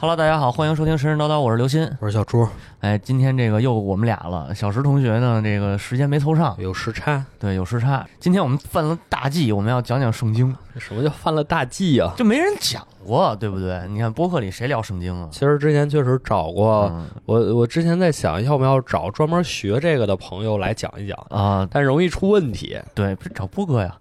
[0.00, 1.94] Hello，大家好，欢迎收听神神叨叨，我是刘鑫。
[2.00, 2.48] 我是小朱，
[2.80, 4.54] 哎，今天这个又我们俩了。
[4.54, 7.22] 小石同学呢，这个时间没凑上，有时差。
[7.38, 8.08] 对，有时差。
[8.18, 10.56] 今天我们犯了大忌，我们要讲讲圣经。
[10.78, 12.14] 什么叫犯了大忌啊？
[12.16, 13.86] 就没人讲过，对不对？
[13.90, 15.28] 你看播客里谁聊圣经啊？
[15.30, 22.80] 其实之前确实找过，嗯我我之前在想要不要找专门学这个的朋友来讲一讲，啊，但容易出问题。
[22.94, 23.94] 对，不是找波哥呀？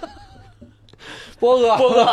[1.40, 2.04] 波哥， 波哥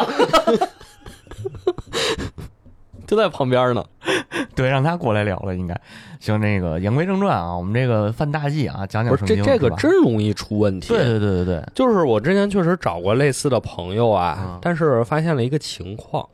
[3.08, 3.84] 就在旁边呢。
[4.56, 5.80] 对，让他过来聊了，应该
[6.20, 6.40] 行。
[6.40, 9.16] 那个言归正传啊，我们这个犯大忌啊，讲讲。
[9.26, 10.90] 这这个真容易出问题。
[10.90, 16.28] 对对对对对，就是我之前确实找过类似的朋友啊，嗯但是发现了一个情况，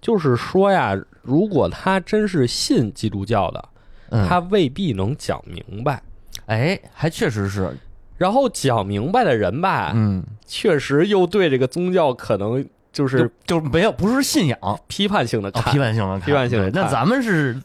[0.00, 3.64] 就是说呀，如果他真是信基督教的，
[4.10, 6.02] 嗯，他未必能讲明白。
[6.46, 7.74] 哎，还确实是，
[8.18, 15.72] 然后讲明白的人吧，嗯，确实又对这个宗教可能就是就就没有不是信仰，啊批判性的看。
[15.72, 17.60] 批判性的看，批判性的看那咱们是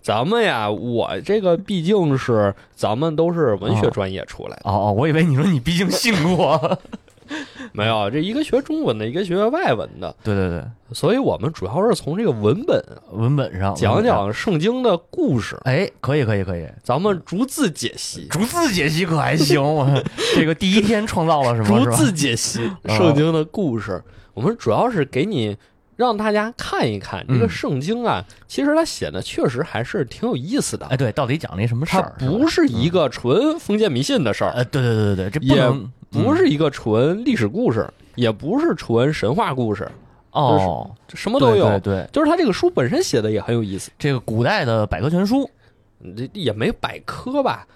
[0.00, 6.78] 咱们呀，我这个毕竟是咱们都是文学专业出来的，哦哦，我以为你说你毕竟信过。
[7.72, 14.04] 没有这一个学中文的，一个学外文的，对对对，所以我们主要是从这个文本文本上讲。
[14.04, 19.62] 讲圣经的故事，哎，可以可以可以，咱们逐字解析，逐字解析可还行。
[19.62, 19.88] 我
[20.34, 21.82] 这个第一天创造了什么？
[21.86, 24.02] 逐字解析哦圣经的故事。
[24.34, 25.56] 我们主要是给你
[25.96, 27.48] 让大家看一看这个嗯。
[27.50, 30.86] 圣经啊，其实它写的确实还是挺有意思的。
[30.86, 32.14] 哎，对，到底讲了一什么事儿？
[32.18, 35.70] 不是一个纯封建迷信的事儿，呃，对对对对对，这不也
[36.10, 39.90] 不是一个纯历史故事，也不是纯神话故事，
[40.32, 41.68] 哦，这什么都有。
[41.68, 45.48] 对对对，就是他这个书本身写的也很有意思，这个古代的百科全书，
[46.16, 47.66] 这也没百科吧，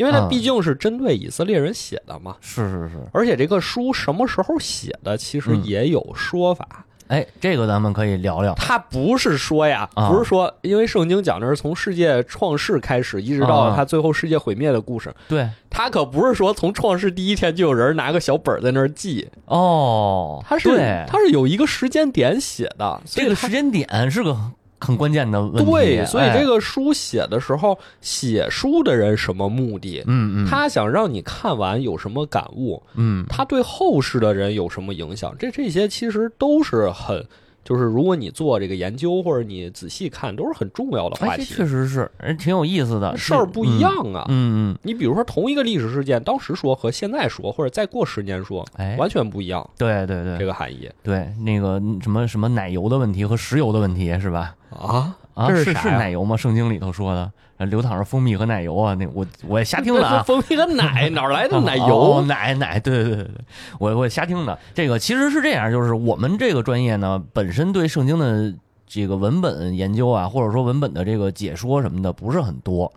[0.00, 2.34] 因为它嗯毕竟是针对以色列人写的嘛。
[2.40, 2.96] 是是是。
[3.12, 6.66] 而且这个书什么时候写的，其实嗯也有说法。
[7.08, 8.54] 哎，这个咱们可以聊聊。
[8.54, 15.12] 他不是说呀，啊不是说，因为圣经讲的是从世界创世开始，一直到啊它最后世界毁灭的故事。
[15.28, 24.36] 对，他可不是说从创世第一天就有人拿个小本儿在那儿记，哦，他是对它是有一个时间点写的，这个时间点是个
[24.80, 25.70] 很关键的问题。
[25.70, 30.02] 对，所以哎这个书写的时候，写书的人什么目的？
[30.06, 32.82] 嗯嗯，他想让你看完有什么感悟？
[32.94, 35.34] 嗯他对后世的人有什么影响？
[35.38, 37.24] 这这些其实都是很，
[37.62, 41.44] 就是如果你做这个研究或者你仔细看，都是很重要的话题。
[41.44, 43.16] 确实是，人，挺有意思的。
[43.16, 44.24] 事儿不一样啊。
[44.28, 49.68] 嗯嗯，你比如说同一个历史事件，当时说和现在说，或者再过十年说，哎，完全不一样。
[49.76, 54.54] 对对对，这个含义对那个什么什么奶油的问题和石油的问题是吧？
[54.70, 56.36] 啊，啊，这是是奶油吗？
[56.36, 57.32] 圣经里头说的，呃
[57.66, 58.94] 流淌着蜂蜜和奶油啊。
[58.94, 60.22] 那我我也瞎听的啊。
[60.26, 62.22] 蜂蜜和奶哪来的 奶哦油？
[62.22, 63.44] 奶奶，对对对对对，
[63.78, 64.58] 我我瞎听的。
[64.74, 68.54] 这个其实是这样，就是我们这个专业呢，本身对圣经的
[68.86, 72.92] 这个文本研究啊，或者说文本的这个解说什么的，不是很多。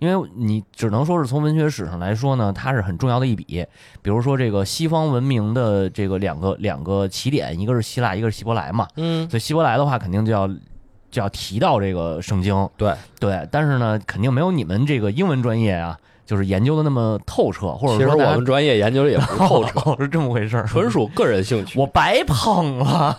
[0.00, 3.66] 因为你只能说是从文学史上来说呢，它是很重要的一笔。
[4.00, 8.86] 比如说这个西方文明的这个两个两个起点，一个是希腊，一个是希伯来嘛。
[8.94, 10.48] 嗯，所以希伯来的话，肯定就要
[11.10, 12.68] 就要提到这个圣经。
[12.76, 12.92] 对。
[13.18, 21.78] 对，但是呢，肯定没有你们这个英文专业啊，就是研究的那么透彻，或者其实说我们专业研究的也不是透彻，哦 是这么回事儿，纯属个人兴趣。
[21.78, 23.18] 我白捧了。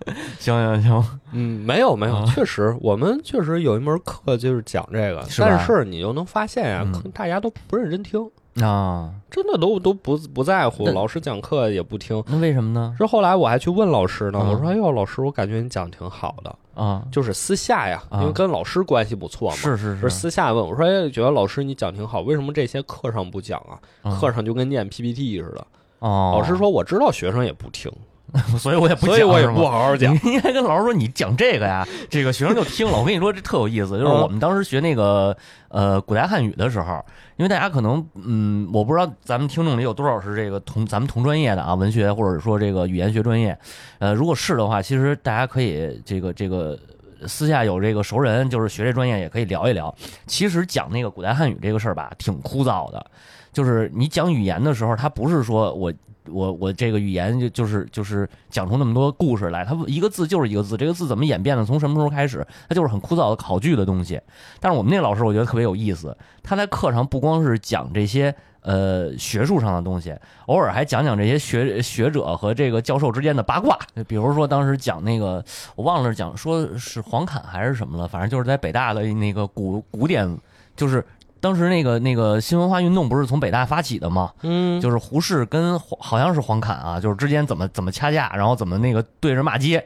[0.38, 2.24] 行行行，嗯，没有没有，啊。
[2.34, 6.92] 确实，我们确实有一门课就是讲这个，是但是你就能发现呀、嗯。
[6.92, 8.18] 可大家都不认真听，
[8.64, 12.24] 啊，真的都都不不在乎，老师讲课也不听。
[12.28, 12.94] 那为什么呢？
[12.96, 23.78] 是后来我还去问老师呢，嗯我说：“哎呦，老师，我感觉你讲挺好的，啊，就是私下呀，啊因为跟老师关系不错嘛。”是是是私下问我说：“哎，觉得老师你讲挺好，为什么这些课上不讲啊？
[24.04, 25.66] 嗯课上就跟念 PPT 似的。”
[26.00, 27.92] 哦，老师，说：“我知道学生也不听，
[28.58, 30.14] 所以我也不讲，所以我也不好好讲。
[30.24, 32.98] 你应该跟老师说，你讲这个呀，这个学生就听了。
[32.98, 33.98] 我跟你说，这特有意思。
[33.98, 35.36] 就是嗯我们当时学那个
[35.68, 37.04] 呃古代汉语的时候，
[37.36, 43.58] 因为大家可能嗯，我不知道咱们听众里有多少是这个同咱们同专业的啊，文学或者说这个语言学专业。
[43.98, 46.78] 呃，如果是的话，其实大家可以这个这个。
[47.26, 49.94] 私下有这个熟人，就是学这专业也可以聊一聊。
[50.26, 53.06] 其实讲那个古代汉语这个事儿吧，挺枯燥的。
[53.52, 55.92] 就是你讲语言的时候，它不是说我
[56.28, 64.20] 我我这个语言就就是就是讲出那么多故事来，它一个字就是一个字，这个字怎么演变的，从什么时候开始，它就是很枯燥的考据的东西。
[64.58, 70.14] 但是我们那老师我觉得特别有意思，他在课上不光是讲这些呃学术上的东西，
[70.46, 73.78] 偶尔还讲讲这些学学者和这个教授之间的八卦。
[74.06, 75.44] 比如说当时讲那个
[75.74, 80.38] 我忘了讲说是黄侃还是什么了，反正就是在北大的那个古古典，
[80.76, 81.04] 就是
[81.40, 84.32] 当时那个那个新文化运动不是从北大发起的吗？
[84.42, 89.84] 嗯，就是胡适跟黄好像是黄侃啊，就是之间怎么怎么掐架，然后怎么那个对着骂街。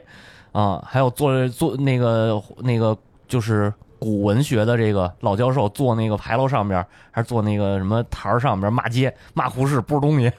[0.51, 2.97] 啊，还有做做那个那个
[3.27, 10.31] 就是古文学的这个老教授坐那个牌楼上边，还是坐那个什么台儿上边骂街骂胡适不是东西。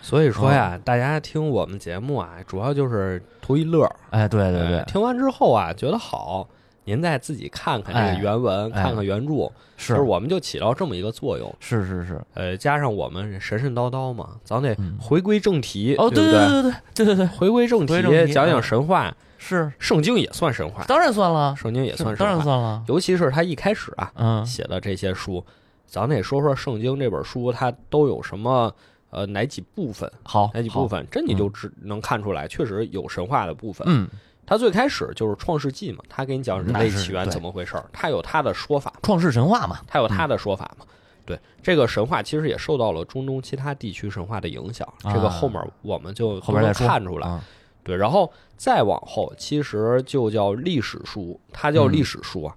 [0.00, 3.94] 所以说呀，大家听我们节目啊，主要就是图一乐儿。
[4.08, 6.48] 哎，对对对哎，听完之后啊，觉得好，
[6.84, 11.54] 您再自己看看这哎个原文，哎看看原著，是就是我们就起到这么一个作用。
[11.60, 12.20] 是是是。
[12.34, 22.82] 呃，加上我们神神叨叨嘛，咱得嗯回归正题，哦，对不对对对对对对对，回归正题正题讲讲嗯神话，是圣经也算神话，当然算了，圣经也算当然算了。
[22.88, 25.44] 尤其是他一开始啊嗯，写的这些书，
[25.86, 28.74] 咱得说说圣经这本书它都有什么
[29.10, 30.52] 呃哪几部分，好，好？
[30.54, 33.86] 哪几部分，这你就只能看出来，确实有神话的部分。
[33.88, 34.08] 嗯，
[34.50, 39.78] 他最开始就是创世纪嘛，他给你讲人类起源怎么回事儿，他有他的说法，创世神话嘛。
[39.86, 40.84] 他有他的说法嘛。
[41.24, 47.28] 对，这个神话其实也受到了中东其他地区神话的影响，啊这个后面我们就后面再看出来。
[47.28, 47.40] 啊
[47.84, 52.52] 对，然后再往后，其实就叫历史书，它叫嗯历史书啊。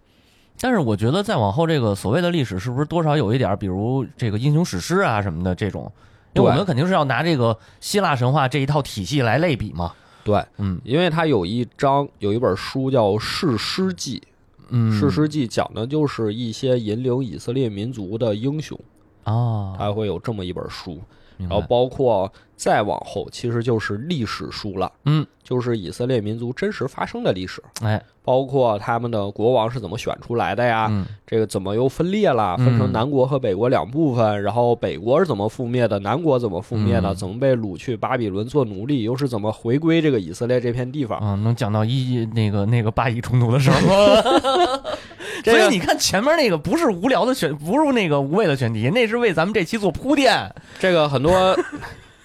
[0.60, 5.92] 但是我觉得再往后，这个所谓的历史是不是多少有一点儿，比如这个英雄史诗啊什么的这种？
[6.34, 9.94] 因为我们肯定是要拿这个希腊神话这一套体系来类比嘛。
[10.24, 10.80] 对，嗯。
[10.84, 14.20] 因为他有一章有一本书叫《士师记》，
[14.70, 18.80] 嗯，《士师记》讲的就是一些引领以色列民族的英雄，
[19.24, 21.00] 啊，他会有这么一本书。
[21.38, 31.06] 然后包括再往后，其实就是历史书了，嗯，就是以色列民族真实发生的历史，哎，包括他们的国王是怎么选出来的呀，嗯。
[31.26, 37.16] 这个怎么又分裂了，分成嗯南国和北国两部分，然后北国是怎么覆灭的，南国怎么覆灭的，嗯。
[37.16, 41.18] 怎么被掳去巴比伦做奴隶，又是怎么回归这个以色列这片地方。
[41.20, 43.80] 啊，能讲到一那个那个巴以冲突的时候。
[45.44, 50.50] 这个所以你看前面那个不是无聊的选，不是那个无谓的选题，那是为咱们这期做铺垫。
[50.80, 51.56] 这个很多，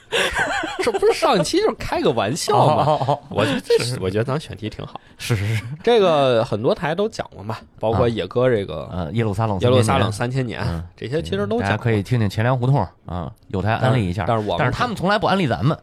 [0.82, 2.84] 这不是上一期就是开个玩笑吗？
[2.86, 5.00] 哦我觉得这是，我觉得咱选题挺好。
[5.18, 14.24] 是是是，这个很多台都讲过嘛，包括啊野哥这个呃，耶路撒冷，耶路撒冷三千年嗯，这些其实都大家可以听听钱粮胡同啊，有台安利一下。
[14.26, 15.76] 但是我们但是他们从来不安利咱们。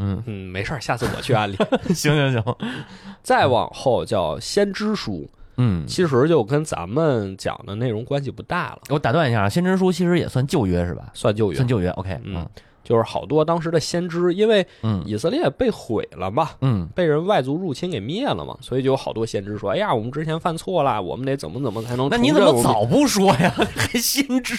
[0.00, 1.56] 嗯，嗯没事儿，下次我去安利。
[1.92, 2.56] 行 行行，
[3.24, 11.10] 再往后叫先知书，嗯，其实就跟咱们讲的内容关系不大了，我打断一下，先知书其实也算旧约是吧？
[11.12, 11.68] 算旧约算。
[11.68, 12.46] 旧约，OK，嗯
[12.84, 23.52] 就是好多当时的先知，因为嗯以色列被毁了嘛，嗯被人外族入侵给灭了嘛，所以就有好多先知说：“哎呀，我们之前犯错了，我们得怎么怎么才能那你怎么早不说呀？
[23.76, 24.56] 还先知？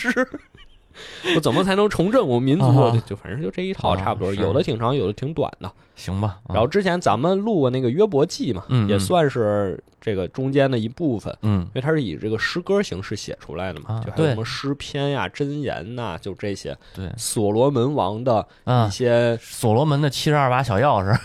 [1.36, 2.66] 我怎么才能重振我们民族？
[2.66, 5.72] 啊就就反正就这一套啊差不多，有的挺长，有的挺短的。
[5.96, 6.40] 行吧。
[6.48, 16.75] 啊然后之前咱们录过那个约伯记嘛，也算是这个中间的一部分，嗯因为它是以这个诗歌形式写出来的嘛，就还有什么诗篇呀、箴言呐，就这些。
[16.96, 21.18] 对所罗门王的一啊，些，所罗门的七十二把小钥匙，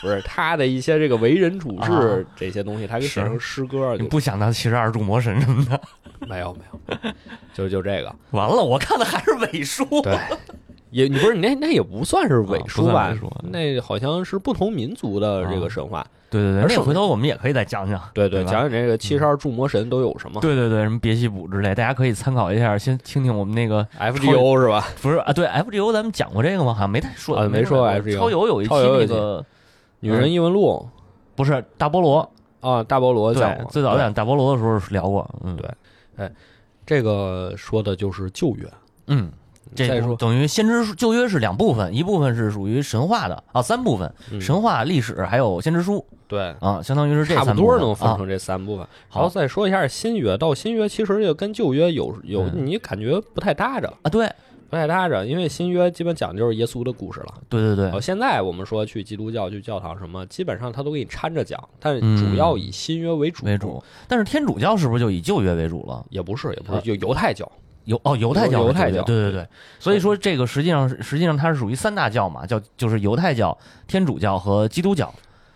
[0.00, 5.80] 不是他的一些这个为人处事啊这些东西，他给写成诗歌就你不想当七十二柱魔神什么的？
[6.26, 7.12] 没有没有，
[7.54, 8.14] 就就这个。
[8.32, 9.84] 完了，我看的还是伪书。
[10.02, 10.16] 对，
[10.90, 13.14] 也你不是你那那也不算是伪书吧？
[13.50, 16.06] 那好像是不同民族的这个啊神话。
[16.30, 17.98] 对对对，而且那回头我们也可以再讲讲。
[18.12, 23.86] 对对，对讲讲这个七十二柱魔神都有什么对对对，什么别西卜之类，大家可以参考一下，先听听我们那个？
[23.98, 24.86] FGO 是吧？
[25.00, 26.74] 不是啊，对 FGO 咱们讲过这个吗？
[26.74, 29.42] 好像没太说，啊没说过 FGO 超游有一期那个
[30.00, 30.88] 女人异闻录。
[31.34, 32.28] 不是大菠萝，
[32.58, 34.00] 啊，大菠萝讲对，最早对。
[34.00, 35.70] 讲大菠萝的时候聊过，嗯，对
[36.16, 36.28] 哎
[36.84, 38.68] 这个说的就是旧约。
[39.06, 39.30] 嗯，
[39.72, 44.40] 这等于先知书旧约是两部分，一部分是属于神话的啊，三部分，嗯。
[44.40, 48.16] 神话、历史还有先知书对，啊，相当于是这差不三部分多能分啊。
[48.16, 48.84] 成这三部分。
[49.08, 52.66] 好然后再说一下新约，到新约其实也跟旧约有有嗯。
[52.66, 54.28] 你感觉不太搭着，啊，对
[54.70, 57.34] 不太搭着，因为新约基本讲的就是耶稣的故事了。
[57.48, 63.46] 对对对现在我们说去基督教、去教堂什么，基本上他都给你掺着讲，但主要以新约为主。
[63.46, 66.04] 为主，但是天主教是不是就以旧约为主了？
[66.10, 67.50] 也不是，也不啊是，就犹太教。
[67.84, 69.48] 犹哦，犹太教犹太教对对对，
[69.78, 73.56] 所以说这个实际上是实际上它是属于三大教嘛，叫就是犹太教、
[73.86, 75.10] 天主教和基督教。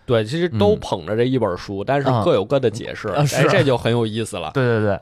[0.07, 4.49] 对，其实都嗯捧着这一本书，但是啊各有各的解释，啊是哎，这就很有意思了。
[4.51, 4.99] 对对对，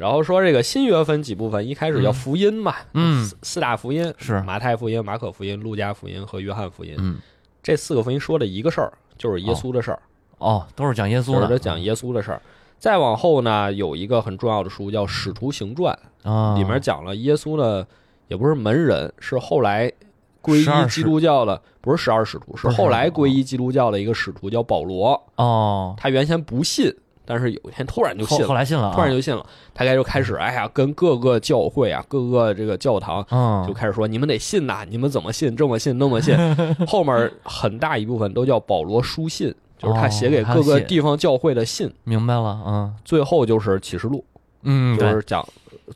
[0.00, 2.14] 然后说这个新约分几部分，一开始叫嗯。
[2.14, 3.22] 福音嘛，嗯。
[3.22, 4.40] 四四大福音是。
[4.40, 6.96] 马太福音、马可福音、路加福音和约翰福音。
[6.98, 7.18] 嗯，
[7.62, 10.00] 这四个福音说的一个事儿，就是耶稣的事儿，
[10.38, 12.40] 哦，都是讲耶稣的，就是他讲耶稣的事儿。
[12.78, 15.92] 再往后呢，有一个很重要的书叫《使徒行传
[16.22, 17.86] 啊，》，里面讲了耶稣呢，
[18.28, 19.92] 也不是门人，是后来
[20.40, 22.70] 皈依基督教的，不是十二使徒，是。
[22.70, 25.22] 后来皈依基督教的一个使徒叫保罗。
[25.36, 26.90] 哦，他原先不信，
[27.30, 29.46] 但是有一天突然就信了，后来信了啊，突然就信了。
[29.72, 36.36] 他开就开始，哎呀，跟各个教会啊，各个这个教堂嗯就开始说，你们得信呐，你们怎么信，这么信，那么信。
[36.88, 44.24] 后面很大一部分都叫保罗书信，就是他写给各个地方教会的信，明白了，嗯最后就是启示录，
[44.64, 45.46] 嗯，就是讲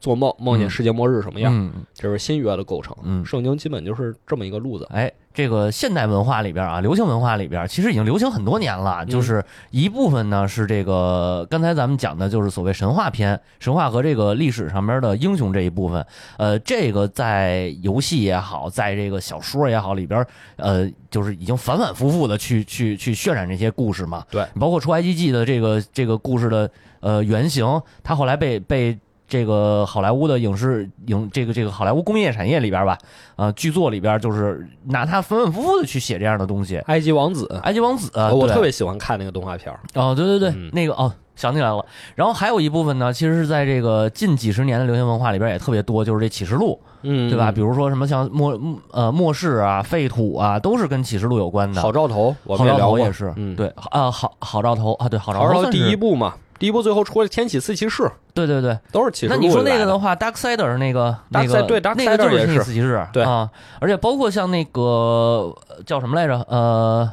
[0.01, 2.97] 做梦梦见嗯世界末日什么样，嗯这是新约的构成。
[3.03, 4.87] 嗯圣经基本就是这么一个路子。
[4.91, 9.05] 哎，这个现代文化里边啊，流行文化里边，其实已经流行很多年了。
[9.05, 16.07] 就是一部分呢是这个刚才咱们讲的，就是所谓神话篇，神话和这个历史上边的英雄这一部分。
[16.37, 20.25] 呃，这个在游戏也好，在这个小说也好里边，
[20.55, 24.25] 呃，就是已经反反复复的去去去渲染这些故事嘛。
[24.31, 28.97] 对，包括出埃及记的这个这个故事的呃原型，它后来被被。
[29.27, 32.99] 这个好莱坞的影视影这个这个好莱坞工业产业里边吧，
[33.37, 36.77] 呃，剧作里边就是拿它反反复复的去写这样的东西。
[36.87, 39.81] 埃及王子，埃及王子，我特别喜欢看那个动画片儿。
[39.95, 41.85] 哦，对对对，嗯那个哦，想起来了。
[42.15, 47.51] 然后还有一部分呢，其实是在这个近几十年的流行文化里边也特别多，就是这启示录，嗯，对吧？
[47.51, 48.59] 比如说什么像末
[48.93, 51.81] 呃末世啊、废土啊，都是跟启示录有关的。
[51.81, 58.79] 好兆头，我们也聊过，头也是，嗯，对啊，好好兆头啊，对好兆头第一部嘛，第一波最后出了天启四骑士，对对对。
[58.93, 67.11] 都是骑士那你说那个的的话，Darksider 那个那个对那个 Darksider 就是天启四骑士，对啊，而且包括像那个呃叫什么来着，呃，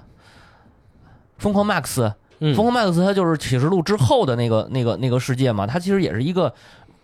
[1.37, 6.53] 疯狂 Max，嗯疯狂 Max 它就是启示录之后的那个那个那个世界嘛，它其实也是一个。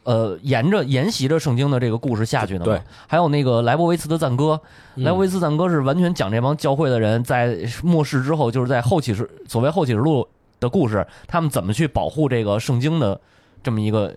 [0.04, 2.66] 呃，沿着沿袭着圣经的这个故事下去的嘛。
[2.66, 4.58] 对，还有那个莱博维茨的赞歌，
[4.96, 10.26] 嗯莱博维茨赞歌是完全讲这帮教会的人在末世之后，就是在后启示所谓后启示录
[10.60, 13.20] 的故事，他们怎么去保护这个圣经的
[13.62, 14.14] 这么一个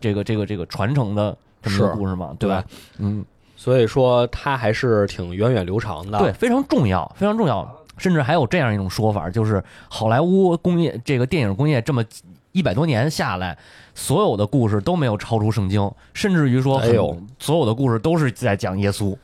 [0.00, 2.64] 这个这个这个传承的这么一个故事嘛，对吧？
[2.98, 3.24] 嗯，
[3.56, 6.18] 所以说它还是挺源远流长的。
[6.18, 7.68] 对，，非常重要，非常重要。
[7.98, 12.04] 甚至还有这样一种说法，就是好莱坞工业这个电影工业这么
[12.52, 13.56] 一百多年下来，
[13.94, 19.16] 所有的故事都没有超出圣经，甚至于说很，哎呦所有的故事都是在讲耶稣。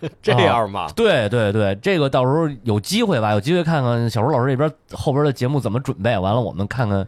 [0.22, 7.06] 这样吧，对对对，这个到时候有机会吧，有机会看看小周老师这边后边的节目怎么准备，完了我们看看，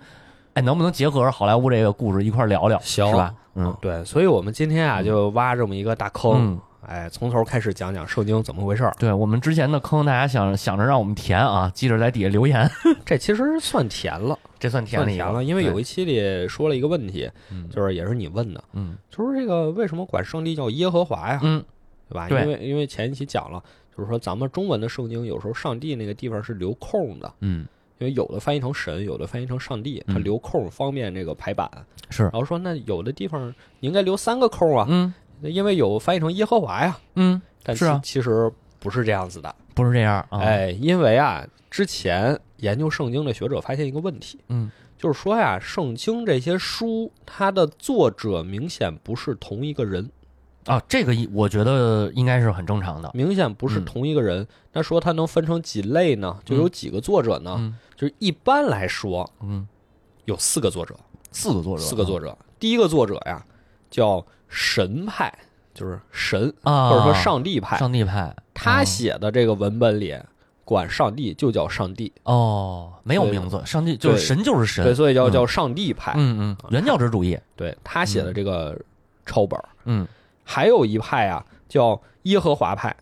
[0.55, 3.35] 哎，能不能结合好莱坞这个故事一块聊聊，行是吧？
[3.55, 3.77] 嗯。
[3.81, 8.95] 对，所以我们今天啊就挖这么一个大坑，嗯，哎，从头开始讲讲圣经怎么回事儿。
[8.99, 12.69] 对我们之前的坑，大家想想着让我们填啊，记着在底下留言，
[13.05, 17.69] 这其实算填了，这算填了一个算甜了，因为有一期里说了一个问题，嗯。
[17.69, 18.97] 就是也是你问的，嗯。
[19.11, 21.41] 就是这个为什么管上帝叫耶和华呀？
[21.43, 21.63] 嗯
[22.09, 22.29] 对吧？
[22.29, 22.43] 对。
[22.43, 23.63] 因为因为前一期讲了，
[23.97, 27.67] 就是说咱们中文的圣经有时候上帝那个地方是留空的，嗯。
[27.99, 30.23] 因为有的翻译成神，有的翻译成上帝，它嗯。
[30.25, 31.69] 留空方便这个排版。
[32.11, 32.23] 是。
[32.25, 35.13] 然后说那有的地方你应该留三个空啊，嗯。
[35.43, 38.01] 因为有翻译成耶和华呀，嗯，但是啊。
[38.03, 39.55] 其其实不是这样子的。
[39.75, 44.71] 不是这样啊，哎，因为啊，之前研究圣经的学者发现一个问题，嗯。
[44.97, 50.11] 就是说呀，圣经这些书它的作者明显不是同一个人，
[50.69, 54.47] 啊，这个一我觉得应该是很正常的，明显不是嗯同一个人。
[54.73, 56.39] 那说它能分成几类呢？
[56.45, 57.57] 就有几个作者呢？
[57.59, 59.67] 嗯就是一般来说嗯，
[60.25, 60.95] 有四个作者，
[61.33, 62.37] 四个作者，四个作者。
[62.61, 63.45] 第一个作者呀
[63.91, 65.33] 叫神派，
[65.75, 70.17] 就是神啊，或者说上帝派，上帝派，他哦写的这个文本里
[70.65, 76.13] 管上帝就叫上帝，哦，没有名字，上帝就是神就是神，对，所以叫嗯叫上帝派。
[76.17, 78.79] 嗯嗯，原教旨主义，对他写的这个
[79.27, 80.07] 抄本儿，嗯
[80.51, 82.97] 还有一派啊叫耶和华派，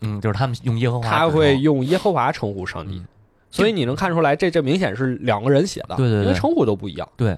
[0.00, 3.06] 嗯，就是他们用耶和华，他会，用耶和华称呼上帝嗯，
[3.50, 6.22] 所以你能看出来，这这明显是两个人写的，对对对。
[6.22, 7.06] 因为称呼都不一样。
[7.14, 7.36] 对，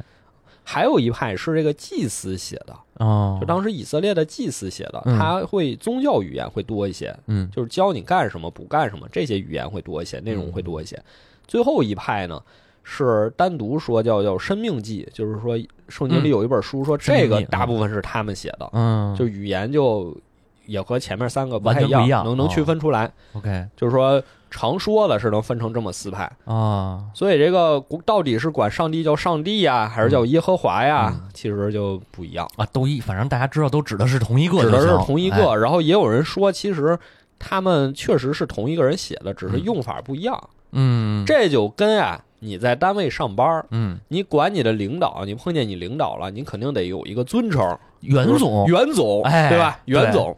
[0.63, 5.19] 还有一派是这个祭司写的，哦，就当时以色列的祭司写的，嗯。
[5.19, 7.51] 他会宗教语言会多一些，嗯。
[7.51, 11.03] 就是教你干什么不干什么，这些语言会多一些，内容会多一些。
[11.49, 12.41] 最后一派呢
[12.91, 15.59] 是单独说叫叫生命记，就是说
[15.91, 20.17] 圣经里有一本书说这个大部分是他们写的，嗯，就语言就
[20.65, 22.51] 也和前面三个完太一全不一样能能哦。
[22.51, 23.13] 区分出来。
[23.35, 31.29] OK 就是说常说的是能分成这么四派，啊，所以这个到底是管上帝叫上帝呀，还是叫耶和华呀，嗯。
[31.35, 35.39] 其实就不一样，啊，都一，反正大家知道都指的是同一个指，的是同一哎。
[35.39, 35.55] 个。
[35.57, 36.99] 然后也有人说，其实
[37.39, 39.65] 他们确实是同一个人写的，只是嗯。
[39.65, 40.43] 用法不一样。
[40.73, 49.79] 嗯，这就跟啊你在单位上班，嗯，你管你的领导，你碰见你领导了，你肯定得有一个尊称，袁总，袁总，哎对吧？
[49.87, 50.37] 袁总，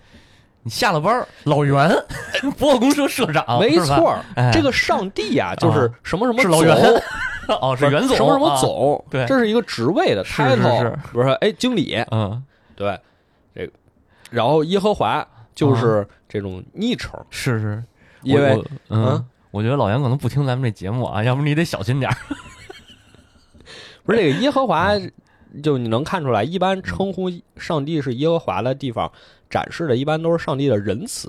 [0.63, 1.91] 你下了班，老袁，
[2.59, 4.17] 博公社社长，没错。
[4.35, 7.03] 哎这个上帝啊，就是什么什么总，是老袁
[7.61, 12.43] 哦，是袁总，什么什么啊，总，对这是一个职位的是 title，是是比如说哎经理，嗯，
[12.77, 12.99] 对，
[13.55, 13.73] 这个，
[14.31, 17.85] 然后耶和华就是这种昵称，是是，
[18.23, 22.17] 因为嗯，我觉得老杨可能不听咱们这节目啊，要不你得小心点儿。
[24.05, 24.93] 不是这个耶和华，
[25.63, 29.11] 就你能看出来，一般称呼上帝是耶和华的地方，
[29.49, 31.29] 展示的一般都是上帝的仁慈，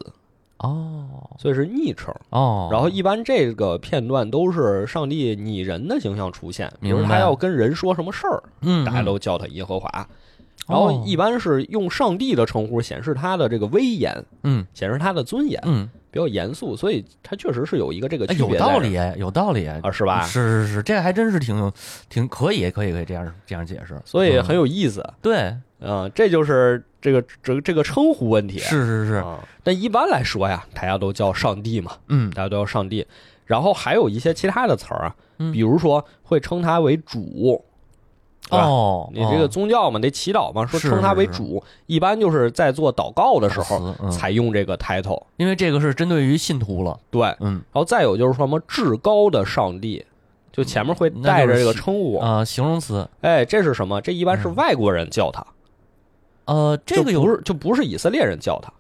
[0.58, 2.14] 哦所以是昵称。
[2.30, 10.08] 哦，然后一般这个片段都是上帝拟人的形象出现，比如他要跟人说什么事儿，嗯，大家都叫他耶和华。
[10.68, 20.22] 然后一般是用上帝的称呼显示他的这个威严，嗯显示他的尊严，嗯，比较严肃，所以他确实是有一个这个有道理，有道理啊，是吧？
[20.24, 21.72] 是是是，这还真是挺
[22.10, 28.60] 挺可以，可以可以这样这样解释，所以嗯很有意思对，嗯、这就是这个这个这个称呼问题。
[28.60, 33.08] 是是是，啊，但一般来说呀，大家都叫上帝嘛，嗯大家都叫上帝。
[33.46, 37.64] 然后还有一些其他的词儿啊，嗯比如说会称他为主，
[38.50, 39.48] 哦，你这个哦。
[39.48, 45.24] 宗教嘛，得祈祷嘛，说称他为主，一般就是在做祷告的时候才用这个 title。
[45.38, 47.54] 因为这个是针对于信徒了，对，嗯。
[47.54, 50.06] 然嗯后再有就是说什么至高的上帝，
[50.52, 52.20] 就前面会带着这个称呼。
[52.20, 54.02] 啊，形容词，哎，这是什么？
[54.02, 54.56] 这一般是嗯。
[54.56, 55.46] 外国人叫他，
[56.46, 58.74] 呃，这个有就不是就不是以色列人叫他。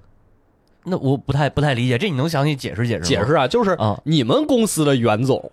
[0.83, 3.05] 那我不太不太理解，这你能详细解释解释吗？
[3.05, 5.51] 解释啊，就是啊，你们公司的袁总，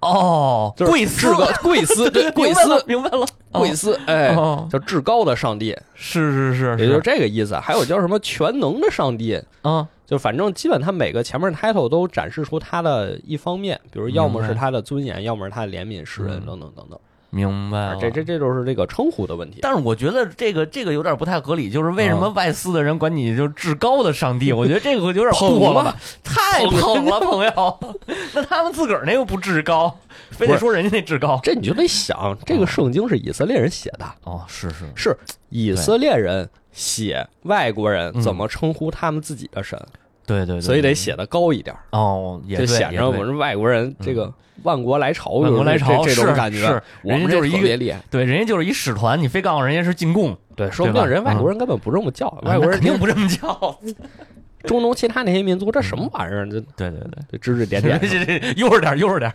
[0.00, 7.56] 哦，就是贵司至高贵司，对 贵司明白了，哦贵司，哎，哦叫至高的上帝，是是是，也就是这个意思。
[7.56, 17.00] 还有叫什么全能的上帝，啊，就反正基本他每个前面 title 都展示出他的一方面，比如要么是他的尊严，要么是他的怜悯世人嗯等等等等。
[17.36, 19.58] 明白了，这这这就是这个称呼的问题。
[19.60, 24.52] 但是我觉得这个这个有点不太合理，就是为什么啊外司的人管你就是至高的上帝？
[24.54, 27.96] 我觉得这个有点捧了吧，太捧了， 朋友。
[28.32, 29.94] 那他们自个儿那又不至高，
[30.30, 31.38] 非得说人家那至高。
[31.42, 35.16] 这你就得想，这个圣经是以色列人写的，哦，是是，是
[35.50, 39.78] 以色列人写外国人嗯怎么称呼他们自己的神，
[40.26, 41.80] 对对对，所以得写的高一点儿。
[41.96, 44.32] 哦，也就显着我们外国人这个
[44.64, 48.00] 万国来朝，万国来朝这这种感觉是，我们这人家就是一个厉害。
[48.10, 53.78] 对，人家就是一使团，你非告诉人家是进贡，对，说不定人外国人根本不这么叫，啊外国人肯定不这么叫。
[54.64, 56.44] 中东其他那些民族，这什么玩意儿？
[56.50, 59.32] 这对对对，这指指点点， 这这悠着点，悠着点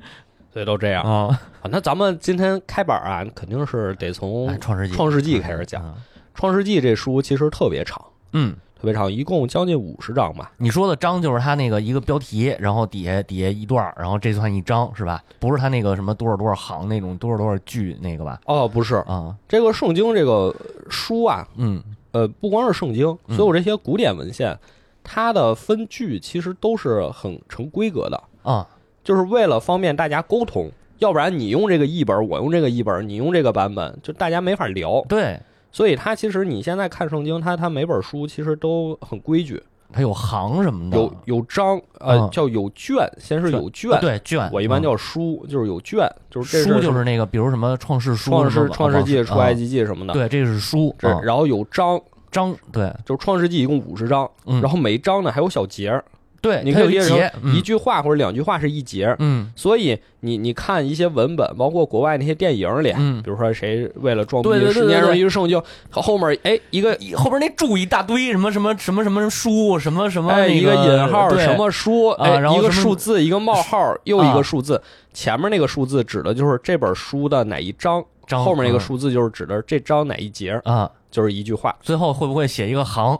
[0.52, 1.40] 所以都这样啊！
[1.62, 1.70] 啊。
[1.70, 5.82] 那咱们今天开板啊，肯定是得从哎，创世纪，创世纪开始讲。
[5.82, 5.94] 嗯
[6.36, 10.52] 创世纪这书其实特别长，嗯，特别长，一共将近五十章吧。
[10.58, 15.24] 你说的章就是他那个一个标题，然后底下底下一段儿，然后这算一章是吧？
[15.40, 18.38] 不是他那个什么多少多少行那种多少多少句那个吧？
[18.44, 20.54] 哦，不是，啊，这个圣经这个
[20.90, 24.54] 书啊，嗯呃，不光是圣经，嗯所有这些古典文献，
[25.02, 28.22] 它的分句其实都是很成规格的。
[28.42, 28.68] 啊，
[29.02, 35.02] 就是为了方便大家沟通，要不然你用这个译本，我用这个译本，你用这个版本，就大家没法聊。
[35.08, 35.40] 对，
[35.74, 39.60] 所以它其实你现在看圣经，它它每本书其实都很规矩，
[39.92, 42.30] 他有行什么的，有有章，呃，嗯。
[42.30, 50.12] 叫有卷，先是有卷，啊对卷，嗯我一般叫书，就是有卷，就是这书，就是那个，比如什么创世书、创世创世纪、出埃，啊及记什么的。
[50.12, 50.96] 对，这是书，啊。
[51.00, 54.62] 这然后有章，章，对，就是创世纪一共五十章，嗯。
[54.62, 56.04] 然后每一章呢还有小节儿，
[56.44, 59.16] 对，你可以理解一句话或者两句话是一节儿。
[59.18, 59.50] 嗯。
[59.56, 63.22] 所以你你看一些文本，包括国外那些电影里，嗯。
[63.22, 74.82] 比如说谁为了装逼十年如一日圣经，后面哎一个后边那注一大堆什么什么什么什么书，什么什么那哎一个引号什么书，啊哎然后一个数字一个冒号又一啊个数字，
[75.14, 78.80] 前面那个数字指的就是这本书的哪一章，章后面那个嗯。
[78.80, 83.18] 数字就是指的这章哪一节，啊，就是一句话，最后会不会写一个行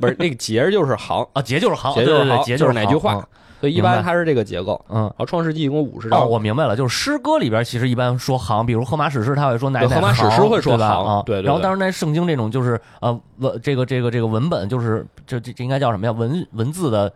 [0.00, 1.42] 不是那个节就是行，啊？
[1.42, 3.14] 节就是行，节就是行，对对对节就是哪句话，
[3.60, 4.80] 所以一般它是这个结构。
[4.88, 5.02] 嗯。
[5.02, 10.88] 然后创世纪一共五十哦，章，我明白了，就是诗歌里边其实一般说行，比如荷马史诗，他会说哪哪对荷马史诗行会说对吧？
[10.94, 16.12] 行啊，对对对然后当然那圣经这种就是呃文这个这个这个文本，就是这这这应该叫什么呀？
[16.12, 17.12] 文文字的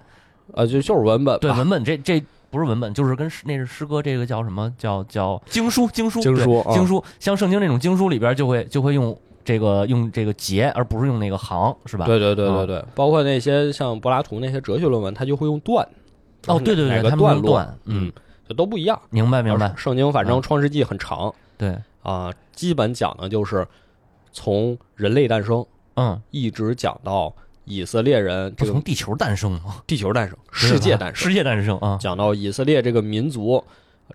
[0.54, 12.07] 呃就就是文本，对文本这这不是文本，就是跟诗那是诗歌，这个叫什么叫叫经书经书经书啊经书，像圣经这种经书里边就会就会用这个用这个节，而不是用那个行，是吧？
[12.07, 15.87] 对对对对啊对，包括那些像柏拉图那些哲学论文，他就会用段。
[16.46, 18.12] 哦，对对对，他们个段落，嗯，，
[18.48, 19.00] 就都不一样。
[19.11, 23.66] 明白明白，圣经反正嗯创世纪很长对，啊，基本讲的就是
[24.33, 27.33] 从人类诞生嗯，一直讲到
[27.64, 29.76] 以色列人这个从地球诞生吗？
[29.87, 31.96] 地球诞生、 世界诞生，世界诞生啊。
[32.00, 33.62] 讲到以色列这个民族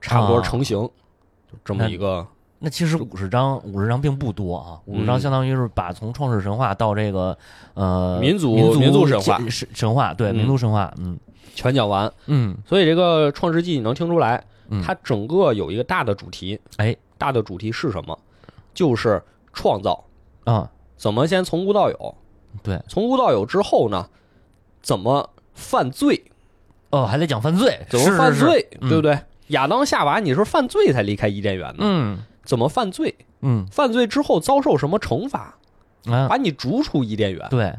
[0.02, 2.28] 差不多啊成型，就这么一个
[2.60, 5.20] 那其实五十章，五十章并不多啊，五十章嗯。
[5.20, 7.38] 相当于是把从创世神话到这个
[7.76, 11.18] 呃民族民民族神话神神话，对嗯民族神话，嗯。
[11.54, 12.12] 全讲完。
[12.26, 12.58] 嗯。
[12.66, 16.96] 所以这个创世纪你能听出来，嗯，它整个有一个大的主题，哎。
[17.20, 18.18] 大的主题是什么？
[18.74, 19.22] 就是
[19.54, 20.04] 创造，
[20.44, 20.70] 啊。
[20.96, 22.16] 怎么先从无到有，
[22.64, 22.82] 对。
[22.88, 24.08] 从无到有之后呢，
[24.82, 26.24] 怎么犯罪？
[26.90, 28.90] 哦，还得讲犯罪，怎么是是是犯罪，嗯。
[28.90, 29.18] 对不对？
[29.48, 32.18] 亚当夏娃，你是犯罪才离开伊甸园的，嗯
[32.48, 33.14] 怎么犯罪？
[33.42, 35.54] 嗯犯罪之后遭受什么惩罚？
[36.06, 37.72] 啊把你逐出伊甸园，对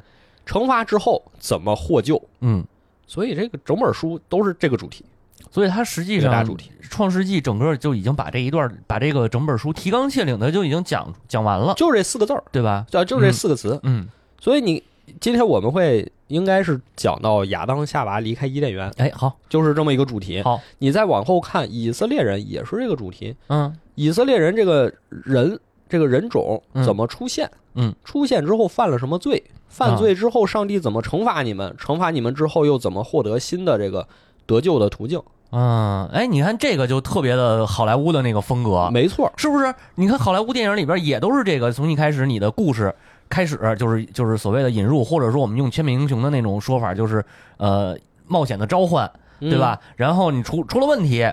[0.46, 2.22] 惩罚之后怎么获救？
[2.42, 2.64] 嗯
[3.06, 5.02] 所以这个整本书都是这个主题，
[5.50, 12.84] 所以它实际上主题，《创世纪》整个就已经把这一段把这个整本书提纲挈领的就已经讲讲完了，就这四个字儿，对吧？
[12.90, 13.80] 就就这四个词。
[13.82, 14.06] 嗯，
[14.38, 14.82] 所以你
[15.20, 20.42] 今天我们会应该是讲到亚当夏娃离开伊甸园，哎，好，就是这么一个主题。
[20.42, 23.34] 好，你再往后看，以色列人也是这个主题。
[23.48, 25.58] 嗯以色列人这个人
[25.88, 27.50] 这个人种嗯怎么出现？
[27.74, 29.42] 嗯，出现之后犯了什么罪？
[29.68, 31.74] 犯罪之后，上帝怎么惩罚你们？
[31.78, 34.06] 惩罚你们之后，又怎么获得新的这个
[34.46, 35.20] 得救的途径？
[35.50, 39.74] 嗯，哎，你看这个就特别的好莱坞的那个风格，没错，是不是？
[39.96, 42.94] 你看好莱坞电影里边也都是这个，从一开始你的故事
[43.28, 47.24] 开始就是就是所谓的引入，或者说我们用全面英雄的那种说法，就是
[47.58, 49.78] 呃冒险的召唤，嗯对吧？
[49.96, 51.26] 然后你出出了问题，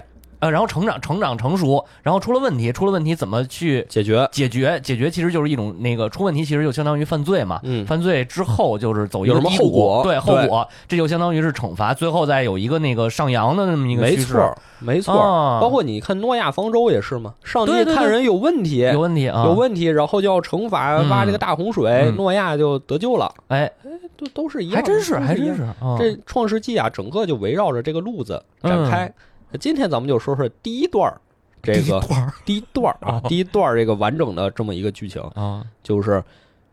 [0.46, 3.86] 呃，然后成长成长成熟，然后出了问题，出了问题怎么去嗯？
[3.90, 4.30] 解决。
[4.32, 4.80] 解决？
[4.82, 7.60] 解决其实就是一种那个出问题，其实就相当于犯罪嘛。
[7.64, 14.36] 嗯，犯罪之后就是走一个有什么后果对后果，这就相当于是惩罚，最后再有一个那个上扬的那么一个趋势。
[14.36, 15.20] 没错，没错。
[15.20, 25.64] 啊包括你看诺亚方舟也是嘛，上帝看人有问题，有问题啊，有问题，然后就要惩罚，嗯挖这个大洪水，嗯诺亚就得救了，哎，哎都都是一样，还真是，还真是。
[25.64, 29.12] 啊这《创世纪》啊，整个就围绕着这个路子嗯展开。
[29.60, 31.20] 今天咱们就说说第一段儿，
[31.62, 32.02] 这个
[32.44, 36.24] 第一段儿啊 哦，第一段儿这个完整的这么一个剧情，啊就是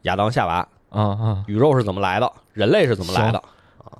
[0.02, 3.38] 亚当夏娃，啊啊，宇宙是怎么来的，人类是怎么来的
[3.78, 3.92] 啊？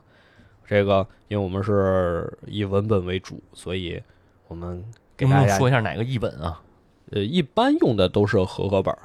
[0.66, 4.02] 这个，因为我们是以文本为主，所以
[4.48, 4.82] 我们
[5.16, 6.60] 给大家说一下哪个译本啊？
[7.10, 8.98] 呃，一般用的都是和合本儿，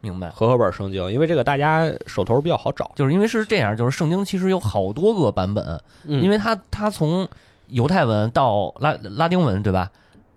[0.00, 0.30] 明白。
[0.30, 2.90] 和合本儿圣经，因为这个大家手头比较好找。
[2.96, 7.28] 就是因为是这样，就是圣经其实有好多个版本，嗯，因为它它从
[7.68, 9.90] 犹太文到拉拉丁文，对吧？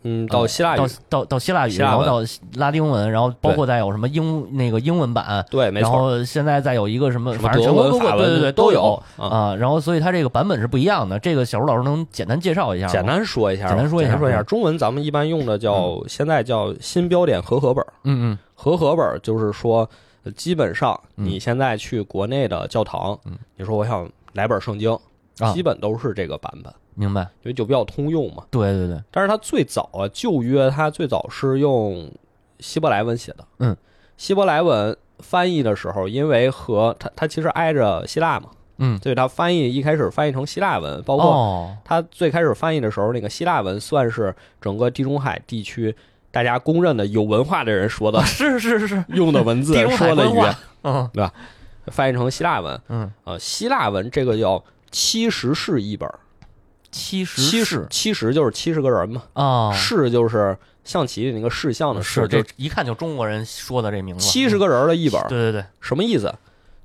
[0.04, 9.28] 嗯，到希腊语到，到到希腊语，腊然后到拉丁文，然后包括再有什么英那个英文版，对，没错然错，后现在再有一个什么，反正全德文、国各个法文对对对都有啊。
[9.28, 9.56] 啊。
[9.56, 11.20] 然后所以它这个版本是不一样的。
[11.20, 12.92] 这个小朱老师能简单介绍一下吗？
[12.92, 14.42] 简单说一下，简单说一下说一下。
[14.42, 19.88] 嗯中文咱们一般用的叫现在叫新标点和合本嗯，嗯和合本儿就是说，
[20.24, 24.92] 呃基本上嗯你现在去国内的教堂嗯，你说我想来本圣经，
[25.38, 27.22] 啊基本都是这个版本，明白。
[27.42, 28.44] 因为就比较通用嘛。
[28.52, 32.12] 对对对，但是它最早啊，旧约它最早是用
[32.60, 33.44] 希伯来文写的。
[33.58, 33.76] 嗯，
[34.18, 45.96] 希伯来文翻译的时候，因为和它它其实挨着希腊嘛，嗯，所以它翻译一开始翻译成希腊文，包括哦，它最开始翻译的时候，那个希腊文算是整个地中海地区
[46.30, 51.34] 大家公认的有文化的人说的是 是是， 用的文字说的语言嗯，对吧
[51.88, 52.80] 翻译成希腊文。
[52.90, 56.20] 嗯，呃，希腊文这个叫七十士一本儿，
[56.92, 66.34] 七十七十是七十就是七十个人嘛，啊，士就是象棋里那个士象的士，这就一看就中国人说的这名字，七十个人的一本儿，对对对，什么意思？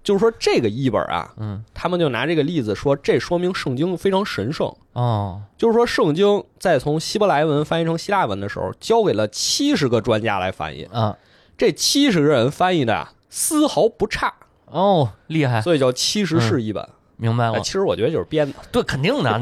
[0.05, 1.65] 就是说这个译本啊，嗯。
[1.75, 4.73] 他们就拿这个例子说，这说明圣经非常神圣。
[4.93, 10.85] 哦，就是说，圣经在从希伯来文翻译成希腊文的时候，交给了七十个专家来翻译。
[10.93, 11.17] 啊。
[11.59, 14.33] 这七十个人翻译的啊，丝毫不差，
[14.67, 16.85] 哦，厉害，所以叫七十士译本。
[16.85, 19.41] 哎明白了，其实我觉得就是编的，对，肯定的，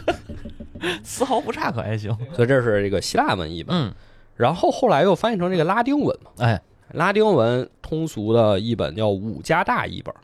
[1.04, 3.76] 丝毫不差，可还行，所以这是这个希腊文译本。
[3.76, 3.92] 嗯，
[4.36, 6.60] 然后后来又翻译成这个拉丁文嘛，哎，
[6.92, 10.14] 拉丁文通俗的译本叫五加大译本。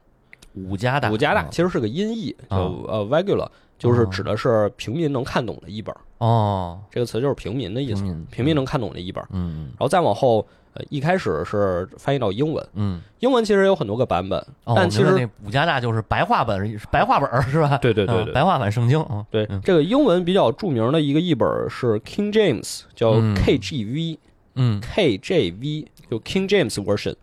[0.54, 5.94] 五加大，五加大啊其实是个音译，啊就呃 regular，就是指的是平民能看懂的译本。
[6.18, 9.24] 哦，这个词就是平民的意思，平民平民能看懂的译本。
[9.30, 17.76] 嗯然后再往后，呃，一开始是翻译到英文，嗯，英文其实有很多个版本，哦，但其实那五加大就是白话本，白话本儿是吧？
[17.78, 24.18] 对对对对嗯白话版圣经啊，嗯对这个英文比较著名的一个译本是 King James，叫嗯 KGV，KJV，、
[24.54, 27.14] 嗯 KJV 就 King James Version，、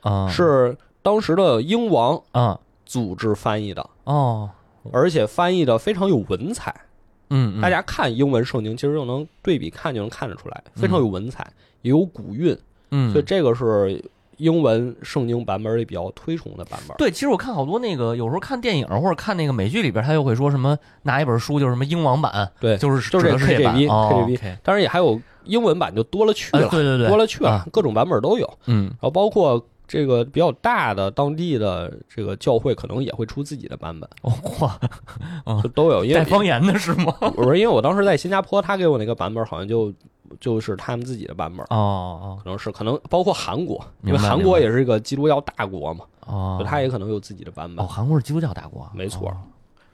[0.00, 4.50] 啊，是当时的英王啊，组织翻译的，哦，
[4.92, 6.74] 而且翻译的非常有文采。
[7.30, 11.46] 嗯，嗯大家看英文圣经，其实就能对比看就能看得出来，非常有文采，
[11.82, 12.56] 也有古韵，
[12.90, 14.02] 嗯，所以这个是
[14.36, 16.96] 英文圣经版本里比较推崇的版本。
[16.96, 28.48] 对，其实我看好多那个，有时候看电影或者看那个美剧里边，他又会说什么拿一本书就是什么英王版，对，就是就是这版 KJV 哦 KJV OK 当然也还有英文版就多了去了，哎对对对，多了去了，啊各种版本都有。
[28.66, 36.04] 嗯然后包括这个比较大的当地的这个教会，可能也会出自己的版本，哦哇，就都有。
[36.04, 37.12] 因为带方言的是吗？
[37.34, 39.90] 我说，因为我当时在新加坡，他给我那个版本好像就
[40.40, 46.58] 就是他们自己的版本，哦可能是可能包括韩国，因为韩国也是一个基督教大国嘛，哦。
[46.60, 49.36] 哦，他也可能有自己的版本哦，本，韩国是基督教大国，没错哦。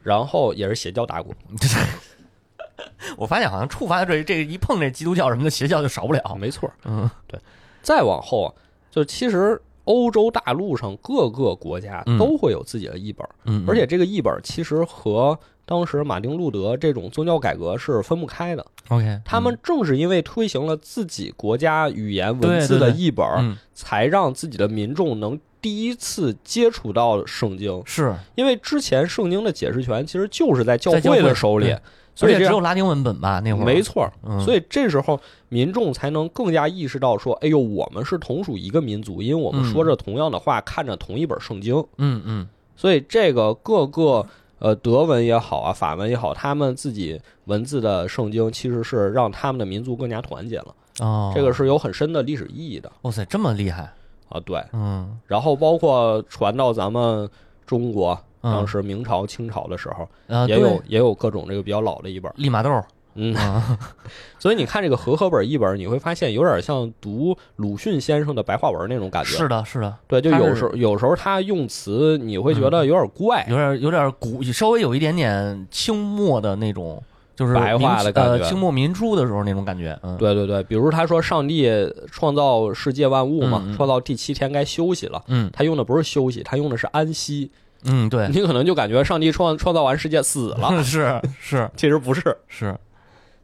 [0.02, 1.34] 然后也是邪教大国。
[3.16, 6.36] 我发现好像触发这这一碰这基督教什么的邪教就少不了。
[6.38, 6.70] 没错。
[6.84, 7.08] 嗯。
[7.26, 7.40] 对
[7.82, 8.50] 再往后啊，
[8.90, 12.18] 就其实欧洲大陆上各个国家嗯。
[12.18, 18.64] 都会有自己的译本，嗯，而且这个译本其实和当时马丁路德这种宗教改革是分不开的。
[18.88, 23.26] OK，他们正是因为推行了自己国家语言文字的对对译本
[23.72, 27.82] 才让自己的民众能第一次接触到圣经。
[27.86, 31.74] 是，因为之前圣经的解释权其实就是在教会会的手里，
[32.14, 34.12] 所以只有拉丁文本吧那会儿，没错
[34.44, 41.74] 所以这时候民众才能更加意识到说，哎呦，我们是同属一个民族，因为我们嗯说着同样的话，看着同一本圣经。
[41.96, 44.26] 嗯嗯所以这个各个
[44.64, 53.92] 呃德文也好啊，法文也好，他们自己文字的圣经其实是让他们的民族更加团结了，哦，这个是有很深的历史意义的哇塞，这么厉害，
[54.30, 54.40] 啊。
[54.40, 57.28] 对，嗯然后包括传到咱们
[57.66, 62.32] 中国，嗯当时明朝、清朝的时候，嗯，也有对也有各种这个比较老的一本。
[62.36, 62.82] 利玛窦，
[63.14, 63.78] 嗯，啊。
[64.38, 69.30] 所以你看这个和合本译本，你会发现有点像读鲁迅先生的白话文那种感觉。
[69.30, 77.02] 是的，是的，对，就有时候有时候他用词你会觉得有点怪，有点有点古，稍微有一点点清末的那种，
[77.34, 81.70] 就是白话的感觉呃，清末民初的时候那种感觉，嗯，对对对，比如他说上帝
[82.10, 85.22] 创造世界万物嘛，创造第七天该休息了。
[85.28, 85.50] 嗯。
[85.52, 87.50] 他用的不是休息，他用的是安息。
[87.86, 91.70] 嗯，对，你可能就感觉上帝创创造完世界死了， 是是。
[91.76, 92.74] 其实不是，是，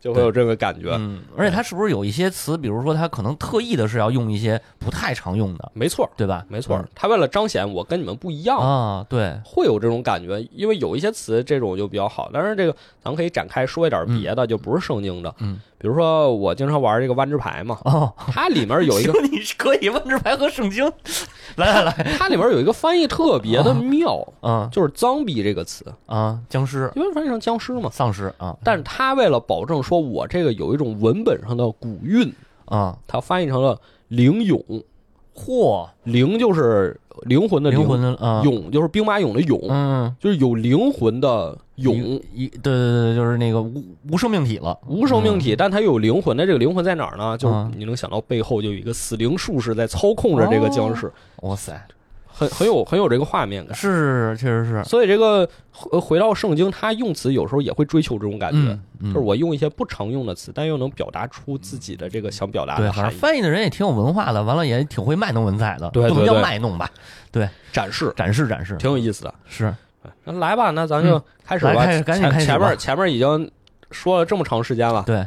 [0.01, 0.91] 就会有这个感觉。
[0.99, 6.45] 嗯，而且他是不是有一些词，比如说他可能特意的是要用一些不太常用的，没错，对吧？
[6.49, 10.41] 没错，他为了彰显我跟你们不一样，嗯啊，对，会有这种感觉。
[10.53, 15.35] 因为有一些词这种就比较好，但是这个咱们可以展开说一点别的，就不是圣经的。
[15.41, 20.91] 嗯，比如说我经常玩这个万智牌嘛，哦，它里面有一个， 你可以万智牌和圣经，
[21.61, 27.89] 来来来， 它里边有一个翻译特别的妙，嗯就是“脏逼”这个词，啊，僵尸、因为翻译成僵尸嘛。
[27.93, 32.33] 丧尸啊，但是他为了保证说我这个有一种文本上的古韵，
[32.65, 34.83] 啊，他翻译成了灵俑。
[35.35, 46.37] 嚯，灵就是灵魂的灵魂的啊，俑就是兵马俑的俑，嗯，就是有灵魂的俑，一，对对对，就是那个无无生命体了，无生命体，但它又有灵魂。
[46.37, 47.37] 的这个灵魂在哪儿呢？
[47.39, 47.73] 就是嗯。
[47.77, 51.11] 你能想到背后就有一个死灵术士在操控着这个僵尸，
[51.43, 51.81] 哇塞，
[52.41, 53.77] 很很有很有这个画面感。
[53.77, 63.03] 是，确实是，所以这个回回到圣经，他用词有时候也会追求这种感觉，嗯，嗯就是我用一些不常用的词，但又能表达出自己的这个想表达对，的含义。
[63.03, 66.91] 反正翻译的人也挺有文化的，完了也挺会卖弄文采的，对对不能叫卖弄吧，
[67.31, 69.35] 对展示展示展示，挺有意思的。
[69.47, 69.75] 是，
[70.25, 71.75] 那来吧，那咱就开始吧。
[71.75, 73.51] 嗯开始赶紧前开始前面前面已经
[73.91, 75.27] 说了这么长时间了，《对，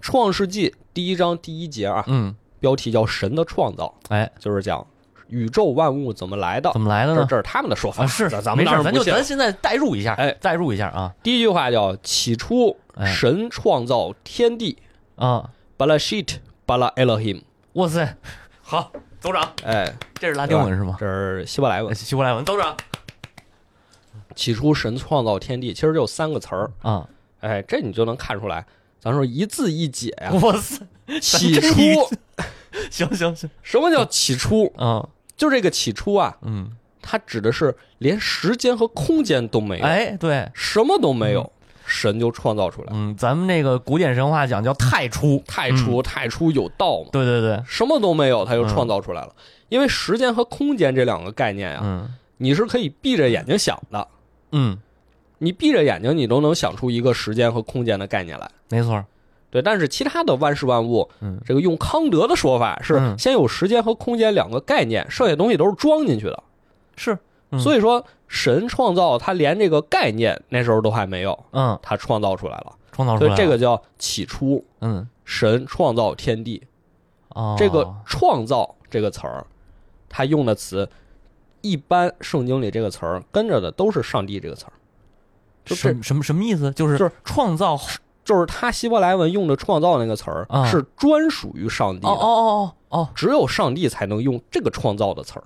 [0.00, 4.84] 创世纪》第一章第一节啊，嗯，标题叫“神的创造哎，”，就是讲
[5.30, 6.80] 宇宙万物怎么来的怎。
[6.80, 7.20] 么来的呢？
[7.20, 14.76] 这这是他们的说法，啊，是，咱咱们没事儿，咱就咱现在代入一下，哎，代入一下啊第一句话叫“起初哎神创造天地
[15.16, 17.42] 啊，”，Balashit Bala Elohim。
[17.74, 18.16] 哇塞，
[18.62, 18.90] 好，
[19.20, 20.96] 组长，哎，这是拉丁文是吗？
[20.98, 21.94] 这是希伯来文。
[21.94, 22.76] 希伯来文，组长
[24.34, 26.70] 起初神创造天地，其实就三个词儿。
[26.82, 27.06] 啊，
[27.40, 28.64] 哎，这你就能看出来，
[28.98, 30.84] 咱说一字一解呀、哇塞，
[31.20, 31.74] 起初，
[32.90, 34.72] 行行行，什么叫起初？
[34.78, 35.06] 嗯
[35.40, 41.50] 就这个起初啊，嗯，它指的是连时间和空间都没有，哎，对，什么都没有，
[41.86, 42.88] 神就创造出来。
[42.92, 49.34] 嗯，咱们那个古典神话讲叫太初，太初，太初有道嘛，对对对，什么都没有，它就创造出来了。
[49.70, 52.14] 因为时间和空间这两个概念呀，嗯。
[52.42, 54.08] 你是可以闭着眼睛想的。
[54.52, 54.78] 嗯，
[55.36, 58.50] 你闭着眼睛，你都能想出一个时间和空间的概念来。
[58.70, 59.04] 没错，
[59.50, 66.42] 对，但是其他的万事万物，嗯这个用康德的说法是嗯先有时间和空间两个概念，剩下东西都是装进去的。
[66.96, 67.18] 是，
[67.50, 72.76] 嗯所以说，神创造他连这个概念那时候都还没有，嗯，他创造出来了。
[72.92, 76.62] 创造出来，所以这个叫起初，嗯神创造天地。
[77.30, 79.46] 哦，这个创造这个词儿，
[80.08, 80.88] 他用的词，
[81.60, 84.72] 一般圣经里这个词儿跟着的都是上帝这个词儿，
[85.74, 86.72] 什么什么什么意思？
[86.72, 87.80] 就是就是创造，哦
[88.30, 92.30] 就是他希伯来文用的创造那个词儿啊是专属于上帝的，哦哦
[92.88, 95.44] 哦哦，只有上帝才能用这个创造的词儿，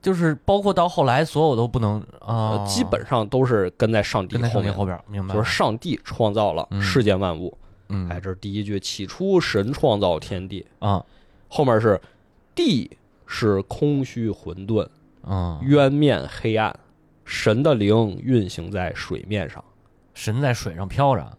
[0.00, 4.72] 就是包括到后来所有都不能啊呃，基本上都是跟在上帝后面。
[4.72, 5.34] 后边，明白？
[5.34, 7.54] 就是上帝创造了嗯世间万物，
[7.90, 8.80] 嗯哎，这是第一句。
[8.80, 11.04] 起初神创造天地，啊
[11.48, 12.00] 后面是
[12.54, 12.90] 地
[13.26, 14.88] 是空虚混沌，
[15.24, 16.74] 嗯，渊面黑暗，
[17.26, 19.62] 神的灵运行在水面上。
[20.14, 21.36] 神在水上飘着，啊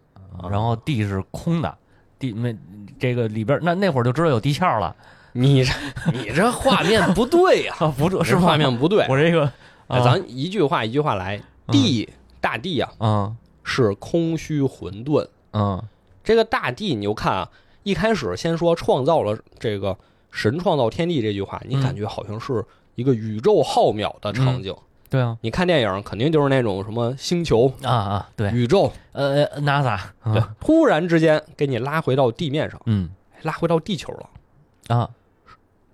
[0.50, 1.76] 然后地是空的，
[2.18, 2.54] 地那
[2.98, 4.94] 这个里边那那会儿就知道有地壳了。
[5.32, 5.72] 你这
[6.12, 9.04] 你这画面不对呀、 啊，不是是画面不对。
[9.08, 9.52] 我这个
[9.88, 12.08] 咱一句话一句话来，地
[12.40, 13.36] 大地呀、嗯。
[13.64, 15.26] 是空虚混沌。
[15.52, 15.82] 嗯。
[16.22, 17.50] 这个大地，你就看啊，
[17.82, 19.96] 一开始先说创造了这个
[20.30, 21.82] 神创造天地这句话，你嗯。
[21.82, 24.74] 感觉好像是一个宇宙浩渺的场景。
[25.14, 33.10] 对啊，你看电影肯定就是那种什么星球、啊啊，对，宇宙，呃，NASA，对，突然之间给你拉回到地面上，嗯。
[33.42, 35.10] 拉回到地球了，啊，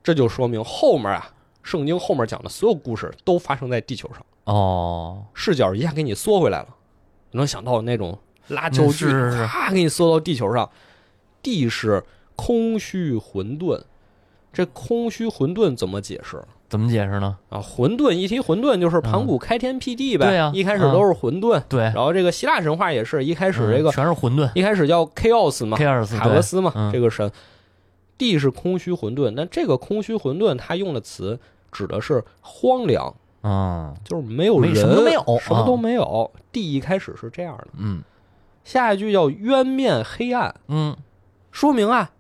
[0.05, 6.69] 这就说明后面啊，圣经后面讲的所有故事都发生在地球上，哦，视角一下给你缩回来了。
[7.33, 9.47] 你能想到那种拉焦距，嗯是是是。
[9.47, 10.71] 啪给你缩到地球上，
[11.43, 12.05] 地是
[12.37, 13.83] 空虚混沌。
[14.53, 17.37] 这空虚混沌怎么解释怎么解释呢？
[17.51, 17.61] 啊？
[17.61, 21.61] 混沌一提混沌就是盘古开天辟地呗，对呀一开始都是混沌。
[21.69, 27.31] 对，然后这个希腊神话也是一开始这个、嗯全是混沌一开始叫 chaos 嘛，，chaos，卡俄斯嘛，嗯这个神，
[28.17, 31.39] 地是空虚混沌，但这个空虚混沌，它用的词
[31.73, 36.31] 指的是荒凉，啊就是没有没人，什么都没有什么都啊没有。
[36.53, 38.03] 地一开始是这样的，嗯
[38.63, 40.97] 下一句叫渊面黑暗，嗯
[41.51, 42.11] 说明啊，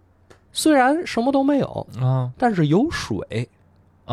[0.52, 3.48] 虽然什么都没有，啊但是有水，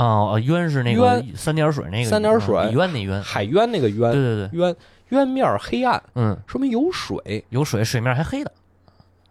[0.03, 4.75] 哦，渊是那个渊三点水那个三点水嗯渊那渊，海渊那个渊，对对对，渊
[5.09, 7.43] 渊面黑暗，嗯，说明有水。
[7.49, 8.51] 有水，水面还黑的，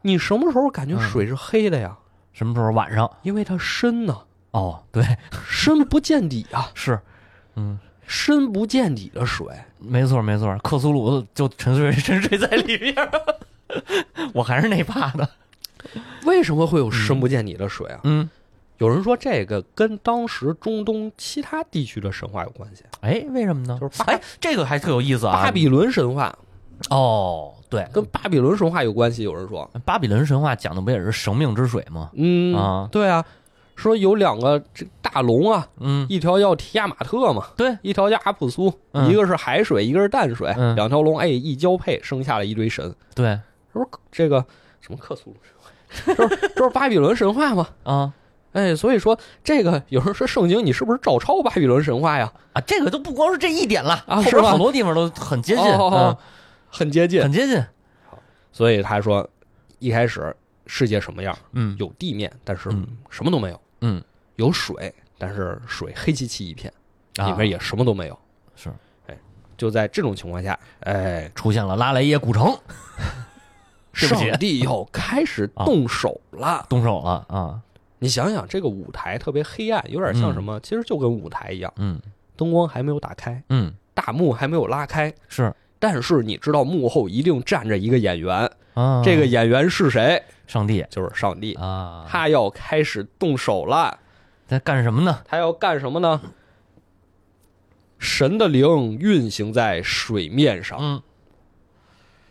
[0.02, 1.96] 你什么时候感觉嗯水是黑的呀？
[2.32, 3.08] 什么时候晚上？
[3.22, 4.18] 因为它深呐、
[4.50, 5.04] 哦，对，
[5.48, 6.98] 深不见底啊， 是，
[7.54, 9.46] 嗯，深不见底的水。
[9.78, 12.94] 没错没错，克苏鲁就沉睡 沉睡在里面，
[14.34, 15.28] 我还是那怕的，
[16.24, 18.00] 为什么会有深不见底的水啊？
[18.04, 18.28] 嗯，
[18.78, 22.84] 有人说这个跟当时中东其他地区的神话有关系。
[23.00, 23.78] 哎，为什么呢？
[23.80, 26.36] 就是巴哎，这个还特有意思啊，巴比伦神话
[26.90, 32.10] 哦，对，跟巴比伦神话有关系，有人说，巴比伦神话讲的不也是生命之水吗？
[32.14, 33.24] 嗯啊对啊，
[33.76, 42.94] 说有两个这大龙啊，嗯，一条叫提亚马特嘛，对，一条叫阿普苏，嗯一个是海水，一个是淡水，嗯两条龙哎一交配，生下了一堆神。
[43.14, 43.38] 对
[43.72, 44.44] 他说这个
[44.80, 45.70] 什么克苏鲁神话，
[46.28, 47.68] 这是这是巴比伦神话嘛？
[47.84, 48.12] 啊
[48.56, 52.32] 哎，所以说这个有人说圣经你是不是照抄巴比伦神话呀？
[52.54, 56.18] 啊，这个都不光是这一点了，后啊是吧边好多地方都很接近，哦哦哦
[56.70, 57.22] 很接嗯，近。
[57.22, 57.62] 很接近，
[58.50, 59.28] 所以他说，
[59.78, 60.34] 一开始
[60.66, 61.36] 世界什么样？
[61.52, 64.02] 嗯，有地面，但是嗯什么都没有；嗯
[64.36, 66.72] 有水，但是水黑漆漆一片，
[67.18, 68.18] 啊里面也什么都没有。
[68.54, 68.70] 是
[69.06, 69.16] 哎
[69.58, 72.58] 就在这种情况下，哎，出现了拉莱耶古城，
[73.92, 76.64] 上帝要开始动手了。
[76.68, 77.60] 动手了啊，
[77.98, 80.60] 你想想，这个舞台特别黑暗，有点像什么？
[80.60, 82.00] 其实就跟舞台一样，嗯
[82.36, 90.22] 灯光还没有打开，嗯，大幕还没有拉开，是但是你知道幕后一定站着一个演员，啊，这个演员是谁？
[90.46, 93.98] 上帝就是上帝，啊，他要开始动手了。
[94.46, 95.22] 在干什么呢？
[95.24, 96.20] 他要干什么呢？
[97.98, 101.02] 神的灵运行在水面上，嗯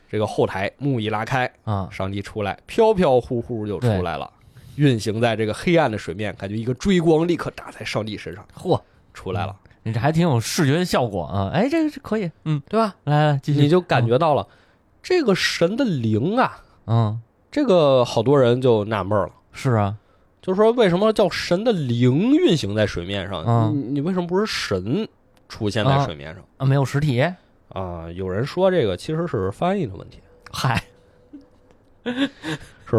[0.07, 4.31] 这个后台幕一拉开，啊，上帝出来，飘飘忽忽就出来了，
[4.75, 8.79] 运行在这个黑暗的水面，感觉一个追光立刻打在上帝身上，嚯，
[9.13, 11.49] 出来了，你这还挺有视觉效果啊！
[11.53, 12.95] 哎，这个是可以，嗯，对吧？
[13.03, 14.47] 来来继续，你就感觉到了
[15.01, 19.31] 这个神的灵啊，嗯，这个好多人就纳闷了。
[19.51, 19.95] 是啊，
[20.41, 23.43] 就是说，为什么叫神的灵运行在水面上？
[23.47, 23.73] 嗯。
[23.73, 25.07] 你你为什么不是神
[25.47, 26.43] 出现在水面上？
[26.57, 27.21] 啊，没有实体，
[27.69, 28.11] 啊？
[28.13, 30.19] 有人说这个其实是翻译的问题，
[30.51, 30.83] 嗨，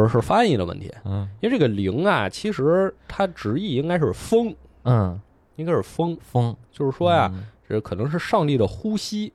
[0.02, 0.92] 是是翻译的问题。
[1.04, 1.28] 嗯。
[1.40, 4.54] 因为这个灵啊，其实它直译应该是风，
[4.84, 5.20] 嗯，
[5.56, 6.16] 应该是风。
[6.20, 6.56] 风。
[6.70, 7.44] 就是说呀，嗯。
[7.68, 9.32] 这可能是上帝的呼吸，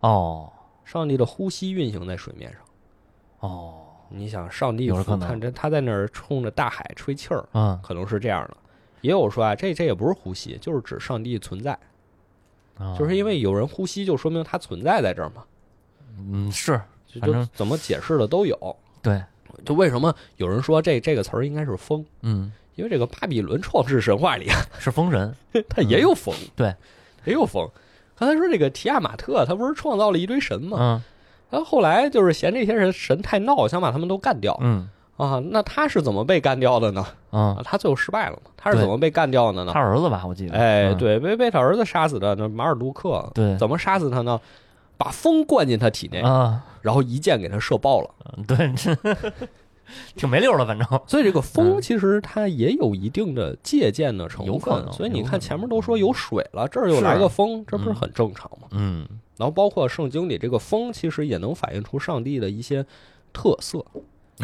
[0.00, 0.50] 哦。
[0.84, 2.60] 上帝的呼吸运行在水面上。
[3.40, 3.74] 哦，
[4.08, 5.28] 你想，上帝有可能。
[5.28, 7.78] 看着他在那儿冲着大海吹气儿，嗯。
[7.82, 8.56] 可能是这样的。
[9.00, 11.78] 也有说啊，这这也不是呼吸，就是指上帝存在，
[12.78, 15.44] 啊就是因为有人呼吸，就说明他存在在这儿嘛。
[16.16, 18.76] 嗯是就就反正怎么解释的都有。
[19.02, 19.22] 对，
[19.64, 22.04] 就为什么有人说这这个词儿应该是风？
[22.22, 25.32] 嗯因为这个巴比伦创世神话里啊， 是风神，
[25.70, 26.74] 他也有风，对，
[27.24, 27.68] 也有风。
[28.18, 30.76] 刚才说这个提亚马特，他不是创造了一堆神吗？
[30.80, 31.02] 嗯
[31.50, 35.40] 他后来就是嫌这些人神太闹，想把他们都干掉嗯啊。
[35.50, 37.06] 那他是怎么被干掉的呢？
[37.30, 38.50] 嗯啊，，他最后失败了嘛？
[38.56, 39.78] 他是怎么被干掉的呢他？
[39.78, 43.30] 儿子吧，我记得，哎，嗯，对，被被他儿子杀死的，那马尔杜克。
[43.32, 44.40] 对怎么杀死他呢？
[44.96, 48.10] 把风灌进他体内，啊，然后一箭给他射爆了。
[48.36, 48.94] 嗯对，这
[50.14, 50.86] 挺没溜的，反正。
[51.06, 51.80] 所以这个风嗯。
[51.80, 58.68] 其实它也有一定的借鉴的成分，所以你看前面都说有水了，这儿又来个风，这不是很正常吗？
[58.72, 59.08] 嗯。
[59.36, 62.84] 然后包括圣经里这个风，其实也能反映出上帝的一些
[63.32, 63.84] 特色，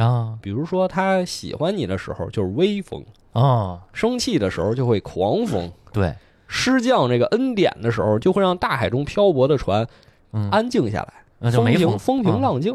[0.02, 0.38] 啊。
[0.42, 6.14] 比如说他喜欢你的时候就是微风，啊，生气的时候就会狂风，对，
[6.48, 9.86] 施降这个恩典的时候就会让大海中漂泊的船
[10.32, 12.72] 嗯，安静下来，那就没风风平浪静。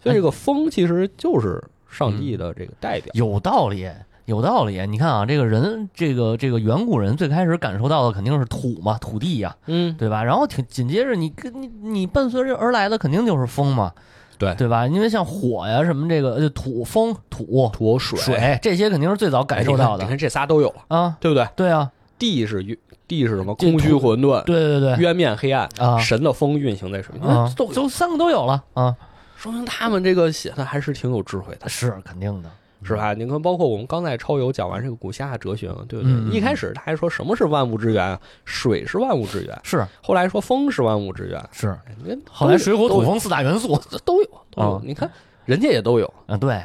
[0.00, 3.10] 所以这个风其实就是上帝的这个代表。
[3.14, 3.88] 有道理。
[4.26, 4.80] 有道理。
[4.86, 10.24] 你看啊，这个人，这个这个远古人最开始感受到的肯定是土嘛，土地呀，嗯，对吧？
[10.24, 13.92] 然后紧紧接着你跟你你伴随着而来的肯定就是风嘛，
[14.38, 14.86] 对对吧？
[14.86, 21.46] 因为像火呀什么这个呃土风土土水水这些肯定是最早感受到的哎你看这仨都有了，啊，对不对？
[21.54, 22.74] 对啊，地是月
[23.06, 23.54] 地是什么？
[23.54, 24.96] 空虚混沌，对对对。
[24.96, 25.98] 渊面黑暗，啊。
[25.98, 28.62] 神的风运行在水面，啊，都有就三个都有了。
[28.74, 28.94] 啊，
[29.36, 32.50] 说明他们这个写的还是挺有智慧的，是肯定的，
[32.82, 33.12] 是吧？
[33.14, 36.36] 你看，包括我们刚在超游讲完这个古希腊哲学嘛，对不对？
[36.36, 38.04] 一开始他还说什么是万物之源？
[38.04, 38.20] 啊？
[38.44, 39.86] 水是万物之源，是。
[40.02, 43.68] 后来说风是万物之源，是，哎你看后来水火土风四大元素
[44.04, 44.72] 都有都有。
[44.76, 45.10] 啊，你看
[45.44, 46.12] 人家也都有。
[46.26, 46.62] 啊，对，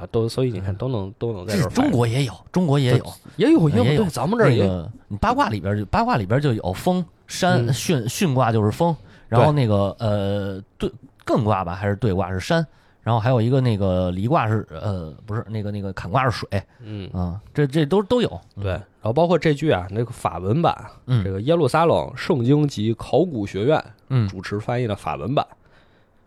[0.00, 3.04] 啊，都所以你看都能都能在这这儿中国也有，中国也有。
[3.36, 8.96] 也有有也有对，咱们这儿也八卦里边就八卦里边就有风山嗯巽巽卦就是风，
[9.28, 10.90] 然后那个呃对
[11.26, 12.66] 艮卦吧还是兑卦是山，
[13.02, 17.08] 然后还有一个那个离卦是呃不是那个那个坎卦是水嗯。
[17.12, 18.40] 啊，这这都都有。
[18.60, 20.74] 对，然后包括这句啊，那个法文版，
[21.06, 25.46] 嗯这个耶路撒冷圣经及考古学院嗯主持翻译的法文版，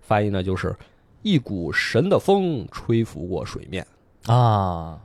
[0.01, 0.75] 翻译呢就是
[1.23, 3.85] 一股神的风吹拂过水面，
[4.27, 4.99] 啊，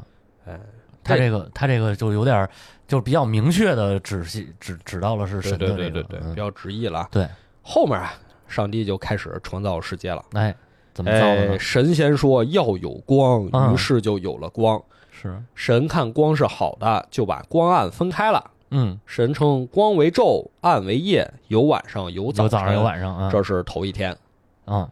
[0.47, 0.59] 哎，
[1.03, 2.49] 他这这个他这个就有点
[2.87, 7.09] 就比较明确的指系指指到了是对神的对对对对，这个嗯比较直译了啊。
[7.11, 7.27] 对，
[7.63, 8.13] 后面啊，
[8.47, 10.23] 上帝就开始创造世界了。
[10.33, 10.55] 哎，
[10.93, 11.59] 怎么造的哎，呢？
[11.59, 14.83] 神仙说要有光，嗯于是就有了光。
[15.11, 18.51] 是神看光是好的，就把光暗分开了。
[18.71, 24.17] 嗯，神称光为昼，暗为夜，有晚上，有早晨，有早上有晚上啊，这是头一天，
[24.67, 24.89] 嗯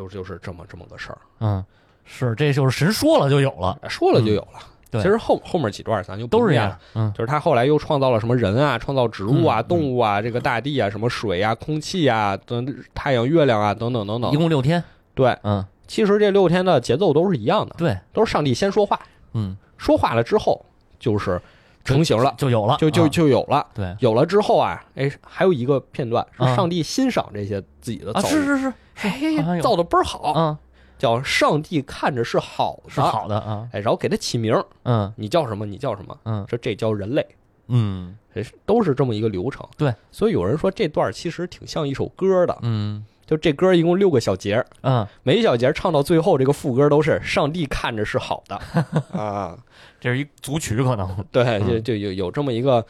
[0.00, 1.18] 就就是这么这么个事儿。
[1.40, 1.64] 嗯，
[2.04, 4.60] 是这就是神说了就有了，哎说了就有了。
[4.90, 6.76] 对其实后后面几段咱就都是这样。
[6.94, 14.36] 嗯就是他后来又创造了什么人啊，创造植物啊、动物啊，这个大地啊，什么水啊、空气啊、等太阳、月亮啊，等等等等一。
[14.36, 14.82] 共六天。
[15.14, 18.98] 对，嗯，其实这六天的节奏都是一样的，对，都是上帝先说话，
[19.34, 20.64] 嗯，说话了之后
[20.98, 21.40] 就是
[21.84, 23.66] 成型了，就有了，就就啊就有了。
[23.74, 30.58] 对有了之后啊，哎，还有一个片段是啊上帝欣赏这些自己的啊，造物，是是是，哎好像有造的倍儿好，嗯，
[30.98, 34.54] 叫上帝看着是好的，是好的啊，哎，然后给他起名，
[34.84, 35.64] 嗯你叫什么？
[35.66, 36.16] 你叫什么？
[36.24, 37.26] 嗯这这叫人类，
[37.68, 39.66] 嗯这是都是这么一个流程。
[39.76, 48.60] 对，所以有人说这段其实挺像一首歌的，嗯就这歌一共六个小节，嗯，每一小节唱到最后，这个副歌都是上帝看着是好的
[49.16, 49.56] 啊。
[50.00, 51.08] 这是一组曲可能。
[51.30, 52.84] 对，嗯就就有有这么一个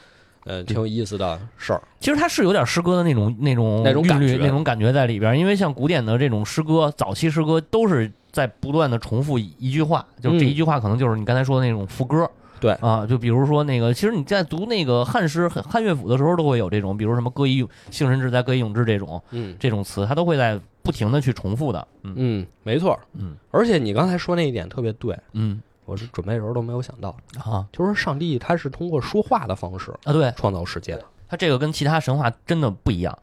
[0.44, 1.82] 呃挺有意思的事儿。
[1.98, 12.30] 其实它是有点诗歌的那种那种那种感觉那种感觉在里边，因为像古典的这种诗歌，早期诗歌都是在不断的重复一一句话，就这嗯一句话可能就是你刚才说的那种副歌。
[12.60, 21.88] 对啊，就比如说那个，其实你在读那个汉诗、汉汉乐府的时候，都会有这种，比如什么“歌以咏幸神志在，歌以咏志”这种嗯这种词，它都会在不停的去重复的。
[22.02, 23.00] 嗯嗯，没错。
[23.14, 25.58] 嗯而且你刚才说那一点特别对，嗯
[25.90, 27.08] 我是准备的时候都没有想到，
[27.44, 31.02] 啊就是上帝他是通过说话的方式啊，对，创造世界的。
[31.28, 33.18] 他这个跟其他神话真的不一样。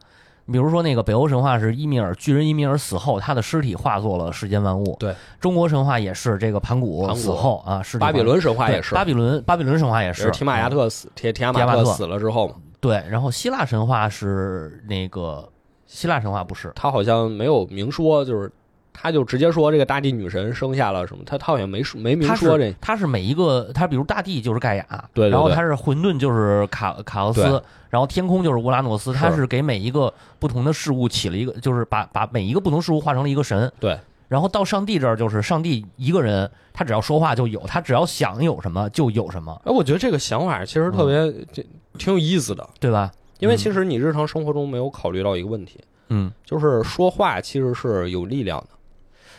[0.52, 4.98] 比如说那个北欧神话是伊米尔巨人伊米尔死后，他的尸体化作了世间万物。
[5.00, 15.50] 对，中国神话也是这个盘古死后啊，是巴比伦神话也是，巴比伦巴比伦神话也是提马亚啊特死，提提亚马亚特特死了之后，对，然后希腊神话是那个
[15.86, 18.52] 希腊神话不是他好像没有明说，就是
[19.00, 33.72] 他就直接说这个大地女神生下了什么，他他好像没说没明说这是它是每一个，他比如大地就是盖亚，对对对然后他是混沌就是卡卡奥斯，然后天空就是乌拉诺斯，他是给每一个不同的事物起了一个，就是把把每一个不同事物化成了一个神。
[33.80, 41.16] 对，然后到上帝这儿就是上帝一个人，他只要说话就有，他只要想有什么就有什么，哎，我觉得这个想法其实特别
[41.54, 41.64] 这
[41.98, 43.12] 挺有意思的，对吧？
[43.40, 45.80] 因为其实你日常生活中没有考虑到一个问题，
[46.10, 48.70] 嗯，就是说话其实是有力量的，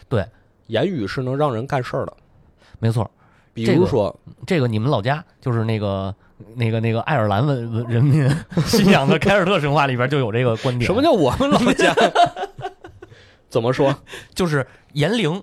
[0.08, 0.26] 对，
[0.68, 2.12] 言语是能让人干事儿的，
[2.78, 3.10] 没错。
[3.54, 4.14] 比如说，
[4.46, 6.14] 这个你们老家就是那个
[6.54, 8.28] 那个那个爱尔兰文文人民
[8.66, 10.86] 信仰的凯尔特神话里边就有这个观点。
[10.86, 11.94] 什么叫我们老家？
[13.50, 13.94] 怎么说
[14.34, 15.42] 就是言灵？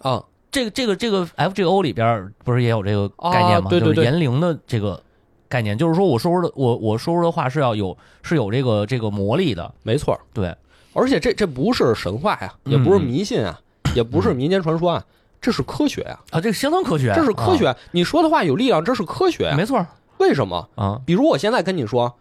[0.00, 0.24] 啊？
[0.50, 3.66] 这个这个这个 FGO 里边不是也有这个概念吗？
[3.66, 5.00] 啊对对对就是言灵的这个
[5.46, 9.72] 概念，就是说我说出的我我说出的话是要有是有这个这个魔力的。
[9.82, 10.56] 没错，对，
[10.94, 13.60] 而且这这不是神话呀，也不是迷信啊，
[13.98, 15.04] 也不是民间传说啊，
[15.40, 17.74] 这是科学呀，啊，这个相当科学，这是科学。
[17.90, 19.84] 你说的话有力量，这是科学啊，没错
[20.18, 20.68] 为什么？
[20.76, 22.14] 啊，比如我现在跟你说，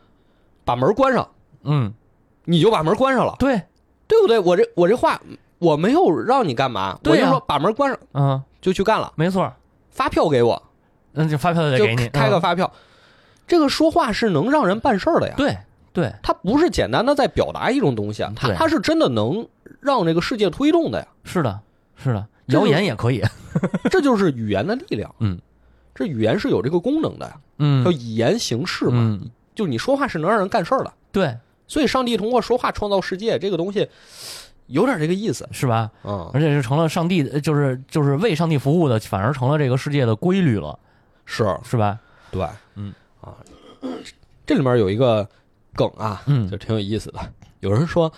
[0.66, 1.30] 把门关上，
[1.64, 1.94] 嗯，
[2.46, 3.62] 你就把门关上了，对，
[4.08, 4.40] 对不对？
[4.40, 5.22] 我这我这话
[5.60, 9.54] 我没有让你干嘛，我就说把门关上嗯，就去干了，没错，
[9.92, 10.60] 发票给我，
[11.12, 12.72] 那就发票就得给你，嗯开个发票。
[13.46, 15.56] 这个说话是能让人办事儿的呀，对
[15.94, 19.48] 对，它不是简单的在表达一种东西啊，它对它是真的能
[19.80, 21.60] 让这个世界推动的呀，是的，
[22.02, 23.24] 是的，谣言也可以，
[23.92, 25.14] 这就是语言的力量。
[25.20, 25.40] 嗯，
[25.94, 27.84] 这语言是有这个功能的呀，嗯。
[27.84, 30.94] 叫以言行事嘛，嗯，就你说话是能让人干事儿的。
[31.12, 31.36] 对，
[31.68, 33.88] 所以，上帝通过说话创造世界，这个东西
[34.68, 35.48] 有点这个意思。
[35.52, 35.90] 是吧？
[36.04, 40.78] 嗯，而且是成了上帝，呃就是就是为上帝服务的，反而成了这个世界的规律了，
[41.26, 41.44] 是。
[41.64, 42.00] 是吧？
[42.30, 42.94] 对，嗯。
[43.22, 43.34] 啊，
[44.46, 45.28] 这里面有一个
[45.74, 46.48] 梗啊，嗯。
[46.50, 47.20] 就挺有意思的。
[47.62, 48.12] 有人说，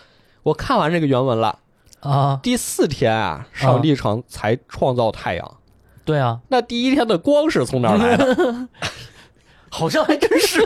[0.43, 1.57] 我看完这个原文了，
[2.01, 5.57] 啊，第四天啊，上帝创才创造太阳，
[6.05, 8.67] 对啊，那第一天的光是从哪儿来的？
[9.69, 10.65] 好像还真是。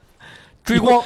[0.64, 1.02] 追光，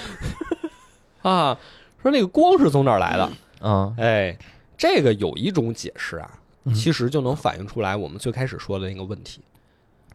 [1.22, 1.58] 啊？
[2.02, 3.30] 说那个光是从哪儿来的？
[3.60, 3.94] 嗯。
[3.98, 4.36] 哎，
[4.76, 6.30] 这个有一种解释啊，
[6.64, 6.74] 嗯。
[6.74, 9.40] 其实就能反映出来我们最开始说的那个问题，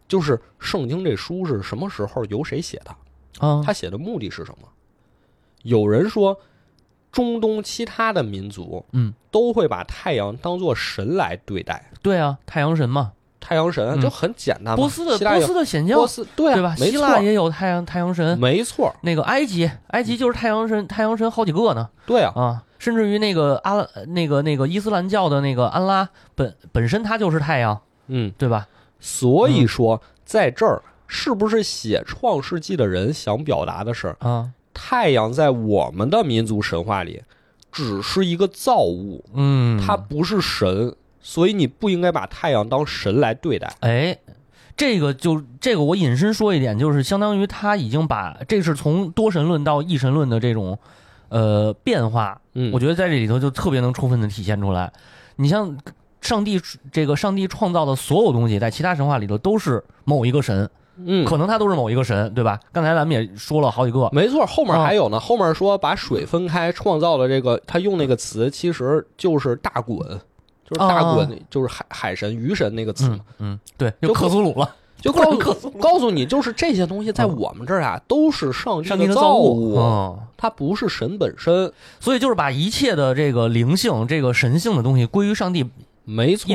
[0.06, 3.46] 就是圣经这书是什么时候由谁写的？
[3.46, 4.68] 啊，他写的目的是什么？
[5.62, 6.38] 有人说，
[7.12, 11.90] 中东其他的民族嗯，都会把太阳当做神来对待。
[12.02, 14.00] 对啊，太阳神嘛，太阳神嗯。
[14.00, 16.74] 就很简单嘛，波斯的波斯的显教波，斯对啊，对吧？
[16.76, 21.88] 希腊，也有太阳太阳神，没错，那个埃及，埃及就是太阳神，太阳神好几个呢。
[22.06, 28.68] 对啊，啊，甚至于那个阿拉那个那个伊斯兰教的那个安拉本本身他就是太阳，嗯，对吧？
[29.00, 37.22] 所以说在这儿是不是写《创世纪》的人想表达的是，啊，太阳在我们的民族神话里
[37.72, 43.72] 只是一个造物，嗯，它不是神，所以你不应该把太阳当神来对待。
[43.80, 44.18] 哎，
[44.76, 50.78] 这个就这个我引申说一点，就是相当于他已经把这是从多神论到一神论的这种
[51.28, 54.92] 呃变化，嗯，我觉得在这里头就特别能充分的体现出来。
[55.36, 55.76] 你像
[56.20, 56.60] 上帝
[56.90, 60.68] 这个上帝创造的所有东西，在其他神话里头都是某一个神，
[61.06, 62.58] 嗯，可能他都是某一个神，对吧？
[62.72, 65.18] 刚才咱们也说了好几个，没错，后面啊还有呢。
[65.18, 69.98] 后面说把水分开，创造了这个，他用那个词其实就是大滚，
[70.68, 73.20] 就是大滚，就是海海神、鱼神那个词嗯。
[73.38, 80.18] 嗯，对，就就克苏鲁了，就告 克诉告诉你，就是这些东西在嗯我们这儿啊，都是上上帝的的造物，嗯。
[80.36, 81.72] 它不是神本身。
[82.00, 85.68] 所以就是把一切的这个灵性、这个神性的东西归于上帝
[86.04, 86.54] 没错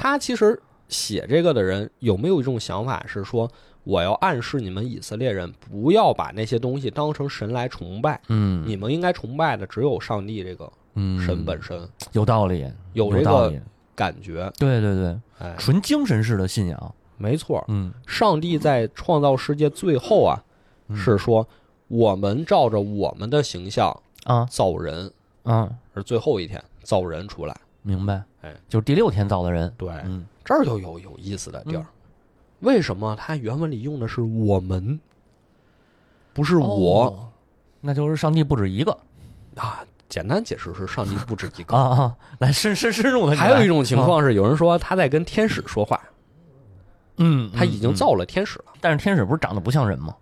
[0.00, 3.50] 他其实写这个的人有没有一种想法是说，
[3.84, 8.62] 我要暗示你们以色列人不要把那些东西当成神来崇拜，嗯。
[8.66, 11.20] 你们应该崇拜的只有上帝这个嗯。
[11.20, 13.60] 神本身，有道理，有这个道理，
[13.94, 14.50] 感觉。
[14.58, 17.92] 对对对，哎，纯精神式的信仰，没错，嗯。
[18.06, 20.44] 上帝在创造世界最后啊，
[20.88, 20.96] 嗯。
[20.96, 21.46] 是说
[21.88, 24.46] 我们照着我们的形象啊。
[24.50, 25.10] 造人，
[25.42, 27.56] 啊，是最后一天造人出来。
[27.82, 30.24] 明白，哎，就是第六天造的人，对，嗯。
[30.44, 31.86] 这儿就有有意思的地儿。
[32.62, 34.98] 为什么它原文里用的是我们，
[36.32, 37.28] 不是我、哦
[37.84, 38.96] 那就是上帝不止一个
[39.56, 39.84] 啊？
[40.08, 41.74] 简单解释是上帝不止一个。
[41.76, 46.00] 啊啊，来深深深入的，还有一种情，况是，有人说他在跟天使说话，
[47.16, 50.14] 嗯，他已经嗯，造了天使了，但是天使不是长得不像人吗？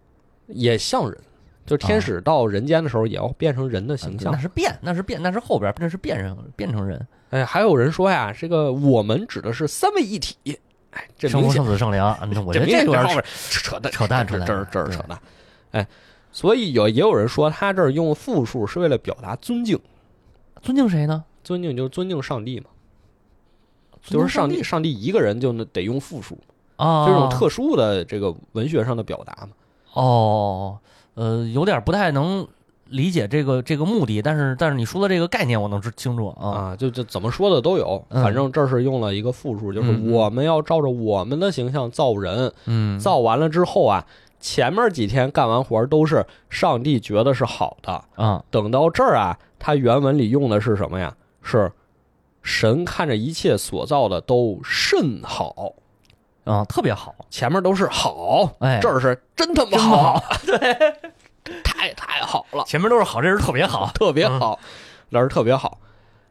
[0.47, 1.21] 也像人。
[1.67, 4.39] 就天使到人间的时候，也要变成人的形象那。
[4.39, 10.37] 是变，那是变，那是后边那是变成变成人，哎，还有人说呀，这个我们指的是三位一体。
[10.91, 13.07] 哎，这生父、圣子、圣灵，啊那我觉得这有点
[13.49, 15.19] 扯淡，扯淡扯淡这这这是扯淡。
[15.71, 15.87] 哎，
[16.33, 19.79] 所以有也有人说，他这儿用复数是为了表达尊敬，
[20.63, 21.25] 尊敬谁呢？
[21.45, 22.67] 尊敬就是尊敬上帝嘛，
[24.03, 26.39] 就是上帝，上帝一个人就能得用复数，
[26.77, 29.51] 啊，这种特殊的这个文学上的表达嘛。
[29.93, 30.79] 哦，
[31.15, 32.47] 呃，有点不太能
[32.91, 36.51] 理解这个这个目的，但是但是你说的这个概念我能知清楚啊。
[36.51, 38.23] 啊，就就怎么说的都有，嗯。
[38.23, 44.05] 反正这是用了一个复数，就是我们要照着我们的形象造人，嗯，造完了之后啊，
[44.39, 48.45] 前面几天干完活都是上帝觉得是好的，啊。
[48.51, 51.15] 等到这儿啊，他原文里用的是什么呀？
[51.43, 51.73] 是
[52.43, 55.75] 神看着一切所造的都甚好，
[56.45, 58.79] 啊，特别好，前面都是好，哎。
[58.81, 60.59] 这儿是真他妈真好， 对，
[61.65, 63.91] 太太好了，前面都是好，这人特别好。
[63.95, 64.59] 特别好，
[65.11, 65.79] 老师特别好，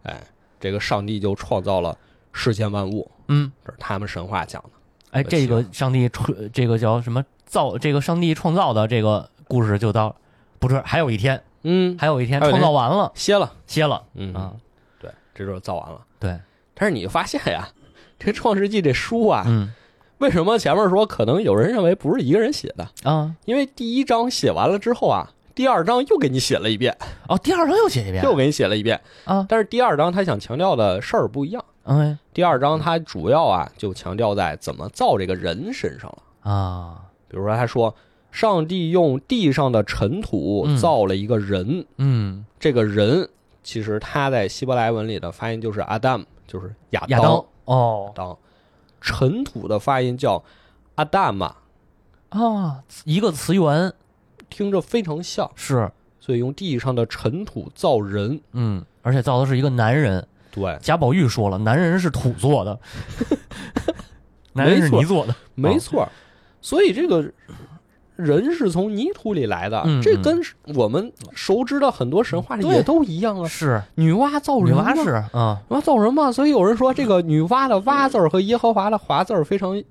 [0.03, 0.21] 哎，
[0.59, 1.97] 这个上帝就创造了
[2.31, 4.69] 世间万物，嗯，这是他们神话讲的。
[5.11, 7.77] 哎，这个上帝创，这个叫什么造？
[7.77, 10.15] 这个上帝创造的这个故事就到，
[10.59, 14.53] 不是还有一天，嗯，还有一天还有一天创造完了，歇了，歇了嗯啊，
[14.99, 15.99] 对，这就是造完了。
[16.19, 16.39] 对，
[16.75, 17.67] 但是你发现呀，
[18.19, 19.73] 这《创世纪》这书啊，嗯
[20.19, 22.87] 为什么前面说可能有人认为不是一个人写的？
[23.03, 23.35] 啊。
[23.45, 26.95] 因为第一章写完了之后啊，第二章又给你写了一遍，
[27.27, 28.23] 哦，第二章又写一遍。
[28.23, 28.99] 又给你写了一遍。
[29.25, 31.63] 啊，但是第二章他想强调的事儿不一样。
[31.83, 32.17] 嗯。
[32.33, 36.51] 第二章他主要啊就强调在怎么造这个人身上了。
[36.51, 37.95] 啊，比如说，他说
[38.31, 40.77] 上帝用地上的尘土嗯。
[40.77, 43.29] 造了一个人，嗯，这个人
[43.63, 47.45] 其实他在希伯来文里的发音就是 Adam，就是亚亚当。
[47.65, 48.37] 哦，当
[49.01, 50.43] 尘土的发音叫
[50.95, 51.55] 阿达玛，
[52.29, 53.93] 啊，一个词源。
[54.49, 58.41] 听着非常像，是，所以用地上的尘土造人。
[58.53, 60.27] 嗯，而且造的是一个男人。
[60.49, 62.79] 对，贾宝玉说了，男人是土做的，
[64.53, 66.09] 男人是泥做的，没错。
[66.61, 67.31] 所以这个
[68.19, 70.39] 人是从泥土里来的，嗯这跟
[70.75, 73.47] 我们熟知的很多神话里也都一样啊。
[73.47, 73.81] 是。
[73.95, 79.81] 女娲造人嘛，女娲是啊，女娲造人嘛，所以有人说这个女娲的娲字儿和耶和华的华字儿非常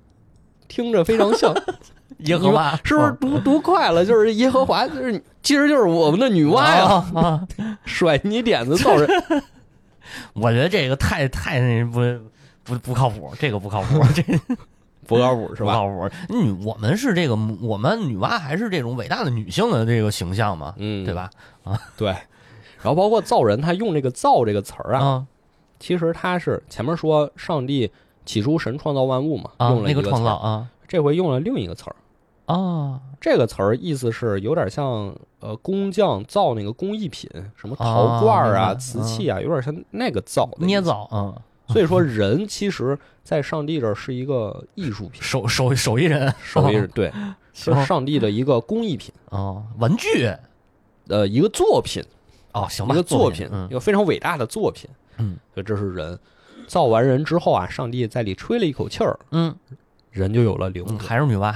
[0.67, 1.53] 听着非常像，
[2.25, 4.05] 耶和华是不是读读快了？
[4.05, 7.47] 就是耶和华，就是其实就是我们的女娲呀，啊啊！
[7.85, 9.09] 甩泥点子造人。
[10.33, 11.99] 我觉得这个太太那不
[12.63, 14.23] 不不靠谱，这个不靠谱，这
[15.15, 15.73] 不靠谱是吧？
[15.73, 16.09] 不靠谱。
[16.29, 21.13] 女我们是这个，我们女娲还是这种伟大的女性的这个形象嘛，嗯，对？
[21.13, 21.29] 吧？
[21.63, 22.09] 啊对。
[22.81, 25.27] 然后包括造人，他用这个“造”这个词儿啊，啊
[25.79, 27.91] 其实他是前面说上帝
[28.25, 31.95] 起初神创造万物嘛，啊用，了那个一个词儿，创造啊这回用了另一个词儿。
[32.45, 40.81] 啊这个词儿意思是有点像呃工匠造那个工艺品，什么陶罐儿啊、瓷器啊，有点像那个造的捏。
[40.81, 41.35] 造啊，
[41.69, 47.11] 所以说，人其实在上帝这儿是一个艺术品，手手手艺人，手艺人对，
[47.53, 50.29] 是上帝的一个工艺品，哦，文具
[51.07, 52.03] 呃，一个作品，
[52.53, 54.89] 哦，行吧，一个作品，一个非常伟大的作品。
[55.17, 56.17] 嗯所以这是人
[56.65, 59.55] 造完人之后啊，上帝在里吹了一口气儿，嗯
[60.11, 61.53] 人就有了灵还是女娲，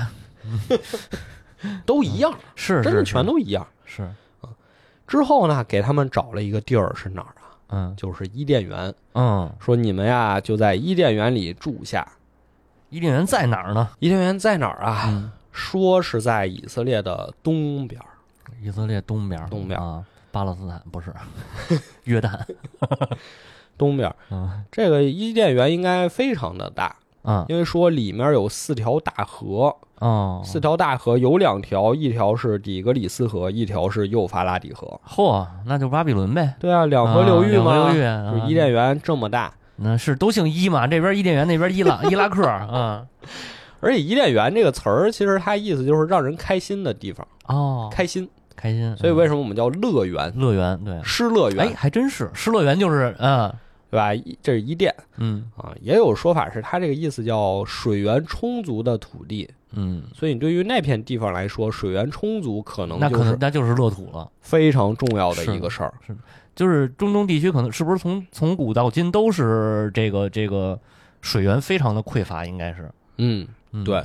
[1.86, 3.66] 都一样，是真的是全都一样。
[3.86, 4.04] 是
[4.42, 4.50] 啊，
[5.08, 7.43] 之后呢，给他们找了一个地儿是哪儿啊？
[7.76, 12.08] 嗯就是伊甸园，嗯，说你们呀就在伊甸园里住下。
[12.90, 13.90] 伊甸园在哪儿呢？
[14.00, 15.06] 伊甸园在哪儿啊？
[15.08, 18.08] 嗯，说是在以色列的东边儿，
[18.62, 21.12] 以色列东边儿，东边儿啊，巴勒斯坦不是，
[22.06, 22.40] 约旦，
[23.78, 24.16] 东边儿。
[24.30, 35.00] 嗯这个伊甸园应该非常的大，嗯因为说里面有四条大河，哦，四条大河有两条，一条是底格里斯河，一条是幼发拉底河。
[35.08, 43.06] 嚯，那就巴比伦呗，对啊，两河流域嘛，流域，就啊伊甸园这么大，那是都姓伊嘛，这边伊甸园，那边伊拉 伊拉克，嗯，
[43.80, 48.30] 而且伊甸园这个词儿，其实它意思就是让人开心的地方，哦，开心。
[48.56, 50.98] 开心，所以为什什么我们叫乐园、乐园对？
[51.04, 53.52] 失乐园，哎，还真是失乐园就是嗯
[53.94, 54.36] 对吧？
[54.42, 64.28] 这是伊甸嗯啊，也有说法是它这个意思叫水源充足的土地，嗯，所以你对于那片地方来说，水源充足可能那可就是能那就是乐土了。
[64.42, 65.94] 非常重要的一个事儿。
[66.08, 66.16] 是
[66.56, 70.80] 就是中东地区可能是不是从从古到今都是这个这个
[71.22, 74.04] 水源非常的匮乏，应该是嗯，嗯对。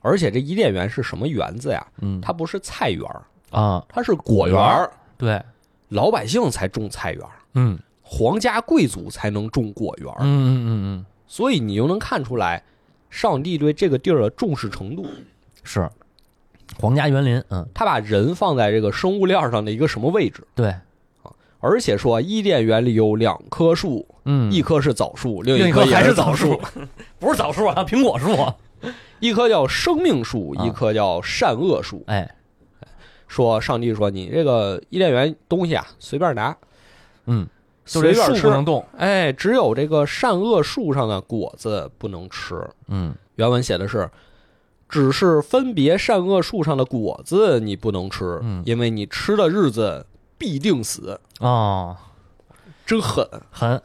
[0.00, 1.84] 而且这伊甸园是什么园子呀？
[2.00, 5.42] 嗯它不是菜园儿，啊它是果园儿，对
[5.88, 10.18] 老百姓才种菜园儿，嗯皇家贵族才能种果园儿。
[10.20, 11.06] 嗯嗯嗯嗯。
[11.26, 12.62] 所以你就能看出来，
[13.10, 15.06] 上帝对这个地儿的重视程度。
[15.64, 15.90] 是。
[16.78, 17.66] 皇家园林嗯。
[17.74, 20.46] 他把人放在这个生物链上的一个什么位置？
[20.54, 20.72] 对。
[21.60, 24.52] 而且说伊甸园里有两棵树，嗯。
[24.52, 26.60] 一棵是枣树，另另一棵也是枣枣树，
[27.18, 28.54] 不是枣树啊，苹果树啊。
[29.18, 32.04] 一棵叫生命树，啊一棵叫善恶树。
[32.06, 32.36] 哎，
[33.26, 36.54] 说上帝说你这个伊甸园东西啊，随便拿，
[37.24, 37.48] 嗯，
[37.84, 38.54] 就随便吃这树不。
[38.54, 38.84] 能动。
[38.96, 42.68] 哎，只有这个善恶树上的果子不能吃。
[42.88, 44.10] 嗯原文写的是，
[44.88, 50.06] 只是分别善恶树上的果子你不能吃，嗯因为你吃的日子
[50.38, 51.20] 必定死。
[51.40, 51.96] 哦，
[52.86, 53.82] 真狠，狠。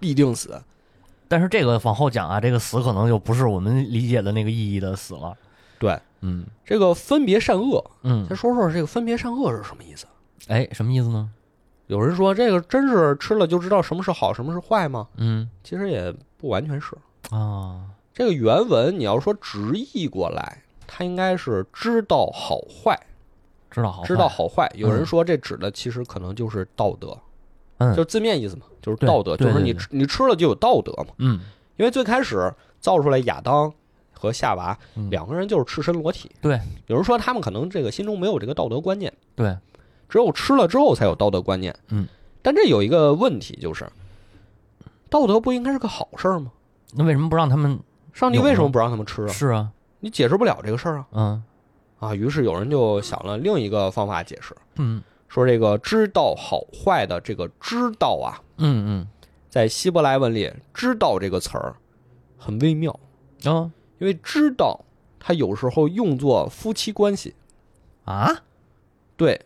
[0.00, 0.62] 必定死。
[1.26, 5.36] 但是这个往后讲啊，这个死可能就不是我们理解的那个意义的死了。
[5.78, 10.06] 对，嗯这个分别善恶，嗯先，说说这个分别善恶是什么意思？
[10.46, 11.28] 哎，什么意思呢？
[11.88, 15.08] 有人说这个真是吃了就知道什么是好，什么是坏吗？
[15.16, 16.96] 嗯其实也不完全是。
[17.30, 17.84] 啊，
[18.14, 22.98] 这个原文你要说直译过来，它应该是知道好坏，
[23.70, 24.70] 知道好坏，知道好坏。
[24.74, 27.18] 有人说这指的其实可能就是道德，
[27.78, 31.14] 嗯就是字面意思嘛，就是道德，就是你你吃了就有道德嘛。
[31.18, 31.40] 嗯
[31.76, 33.72] 因为最开始造出来亚当
[34.12, 39.56] 和夏娃嗯两个人就是赤身裸体，对，有人说他们可能这个心中没有这个道德观念，对，
[40.08, 41.74] 只有吃了之后才有道德观念。
[41.88, 42.06] 嗯，
[42.42, 43.88] 但这有一个问题就是，
[45.10, 46.50] 道德不应该是个好事儿吗？
[46.94, 47.78] 那为什么不让他们？
[48.12, 49.28] 上帝为什么不让他们吃啊？
[49.28, 51.06] 是啊，你解释不了这个事儿啊！
[51.12, 51.42] 嗯
[52.00, 59.08] 啊，于是有人就想了另一个方法解释，嗯说这个知道好坏的这个知道啊，嗯嗯
[59.50, 61.76] 在希伯来文里“知道”这个词儿
[62.38, 62.90] 很微妙，
[63.44, 64.80] 啊哦因为知道
[65.20, 67.34] 它有时候用作夫妻关系，
[68.04, 68.30] 啊，
[69.16, 69.40] 对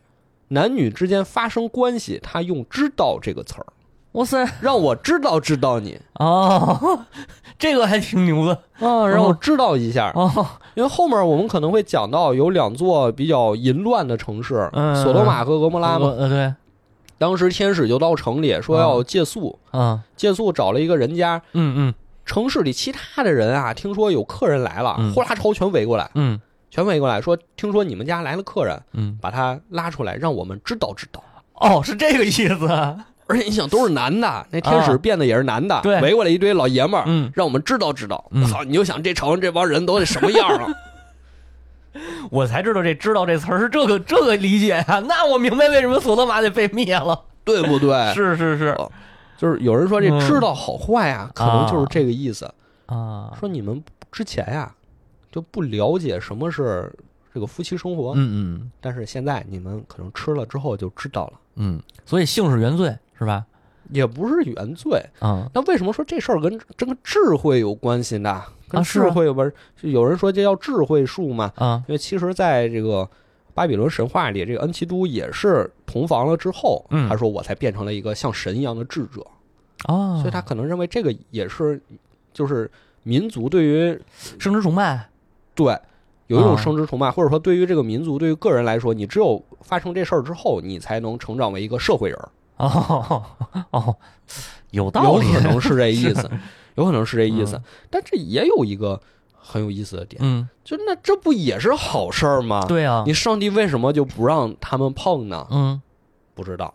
[0.52, 3.66] 男女之间发生关系，他用“知道”这个词儿，
[4.12, 4.46] 哇塞。
[4.60, 5.98] 让我知道知道你。
[6.14, 7.04] 哦，
[7.58, 8.52] 这个还挺牛的。
[8.78, 10.12] 啊，让我知道一下。
[10.14, 16.08] 哦，因为后面我们可能会讲到有两座比较淫乱的城市，嗯索多玛和俄摩拉嘛。
[16.18, 16.54] 呃对，
[17.18, 21.94] 当时天使就到城里说要借宿，嗯借宿找了一个人家，嗯嗯。
[22.24, 25.12] 城市里其他的人啊，听说有客人来了，嗯。
[25.14, 26.38] 呼啦超全围过来，嗯
[26.72, 31.22] 全围过来说，听说你们家来了客人，嗯，把他拉出来，让我们知道知道。
[31.56, 32.66] 哦，是这个意思，
[33.26, 38.24] 而且你想，都是男的，那天使变的也是男的，啊对围过来一堆老爷们儿，嗯让我们知道知道。
[38.30, 40.66] 嗯我操，你就想这城这帮人都得什么样啊？
[42.30, 47.20] 我才知道这“知道”这词儿是这个这个理解呀、那我明白为什么索多玛得被灭了。
[47.44, 48.14] 对不对？
[48.14, 48.90] 是是是哦
[49.36, 52.46] 就是有人说这嗯知道好坏啊，可能就是这个意思。
[52.86, 54.72] 啊，说你们之前呀、
[55.32, 56.92] 就不了解什么是
[57.34, 63.44] 这个夫妻生活，嗯嗯但是现在你们可能吃了之后就知道了，嗯，所以性是原罪是吧？
[63.90, 65.04] 也不是原罪。
[65.18, 68.42] 啊那为什么说这事儿跟这个智慧有关系呢？
[68.68, 71.52] 跟啊是啊智慧有关，就有人说这叫智慧树嘛。
[71.56, 73.08] 啊因为其实在这个
[73.54, 79.26] 巴比伦神话里，这个恩奇都也是同房了之后，嗯他说我才变成了一个像神一样的智者，
[79.88, 81.78] 哦，所以他可能认为这个也是
[82.32, 82.70] 就是
[83.02, 84.00] 民族对于
[84.38, 85.06] 生殖崇拜
[85.54, 85.78] 对
[86.26, 92.28] 有一种啊生殖崇拜，或者说对于这个民族对于个人来说，你只有发生这事儿之后，你才能成长为一个社会人儿。
[92.56, 93.22] 哦
[93.70, 93.96] 哦，
[94.70, 95.26] 有道理。
[95.26, 96.30] 有，可能是这意思，
[96.76, 97.62] 有可能是这意思 嗯。
[97.90, 99.00] 但这也有一个
[99.34, 102.64] 很有意思的点，嗯，就那这不也是好事儿吗？
[102.68, 105.46] 对啊，你上帝为什么就不让他们碰呢？
[105.50, 105.82] 嗯。
[106.34, 106.72] 不知道，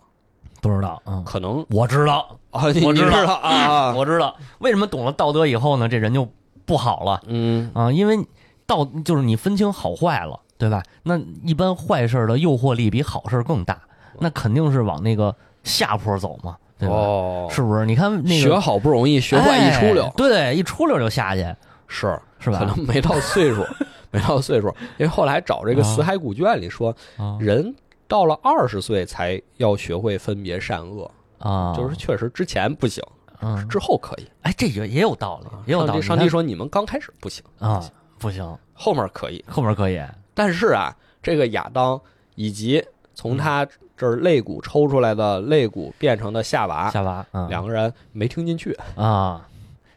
[0.61, 3.33] 不知道，嗯，可能我知道，啊，我知道。
[3.33, 4.35] 啊， 我知道。
[4.59, 6.27] 为什么懂了道德以后呢，这人就
[6.65, 7.21] 不好了？
[7.25, 8.17] 嗯，啊，因为
[8.67, 10.83] 道就是你分清好坏了，对吧？
[11.03, 13.79] 那一般坏事儿的诱惑力比好事儿更大，
[14.19, 16.93] 那肯定是往那个下坡走嘛，对吧？
[16.93, 17.85] 哦，是不是？
[17.85, 21.43] 你看那个学好不容易，学坏一出溜哎，对，一出溜就下去，
[21.87, 23.65] 是是吧可能没到岁数，
[24.11, 27.73] 没到岁数，因为后来找这个《啊死海古卷》里说，啊人
[28.07, 31.09] 到了二十岁才要学会分别善恶，
[31.39, 33.03] 啊，就是确实之前不行，
[33.41, 34.27] 嗯，之后可以。
[34.43, 36.01] 哎，这也也有道理，也有道理。
[36.01, 37.83] 上帝说你们刚开始不行啊，
[38.19, 39.43] 不行，后面可以。
[39.47, 40.01] 后面可以，
[40.33, 41.99] 但是啊，这个亚当
[42.35, 48.77] 以及从他这儿肋骨抽出来的肋骨变成的夏娃，夏娃，嗯，两个人没听进去。
[48.95, 49.47] 啊，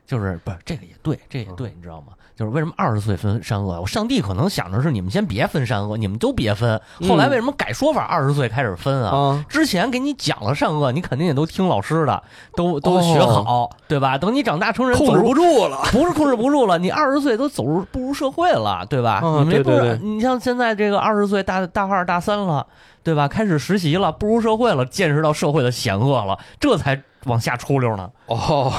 [0.07, 2.15] 就是不是这个也对，这也对，你知道吗？
[2.37, 3.81] 就是为什么二十岁分善恶？
[3.81, 6.81] 我上帝可能想着是你们先别分善恶，你们都别分。
[7.09, 9.15] 后来为什么改说法，二十岁开始分啊？
[9.15, 12.23] 啊，之前给你讲了善恶，你肯定也都听老师的，
[12.57, 14.17] 都都学好，对吧？
[14.17, 15.83] 等你长大成人，控制走不住了。
[15.93, 19.21] 不是控制不住了，你二十岁都走入步入社会了，对吧？
[19.23, 22.67] 啊你没不是你像现在这个二十岁大大二大三了，
[23.03, 23.29] 对吧？
[23.29, 28.73] 开始实习了，步入社会了，见识到社会的险恶了，这才往下出溜呢，哦，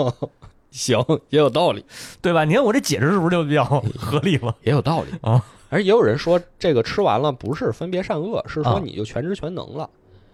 [0.72, 0.98] 行，
[1.30, 1.84] 也有道理，
[2.22, 2.44] 对吧？
[2.44, 4.54] 你看我这解释是不是就比较合理了？
[4.62, 5.44] 也有道理啊。
[5.68, 9.88] 而也有人说，这个吃完了不是分别善恶，是说啊你就全知全能了。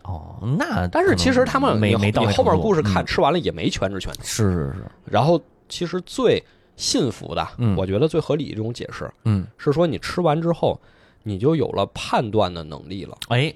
[0.04, 4.24] 哦，那但是其实他们你没没到你后面那程度故事看，嗯吃完了也没全知全能。
[4.24, 6.42] 是是是，然后其实最
[6.76, 10.80] 信服的，嗯我觉得最合理的这种解释嗯，是说，你吃完之后，
[11.22, 13.16] 你就有了判断的能力了。
[13.28, 13.52] 哎，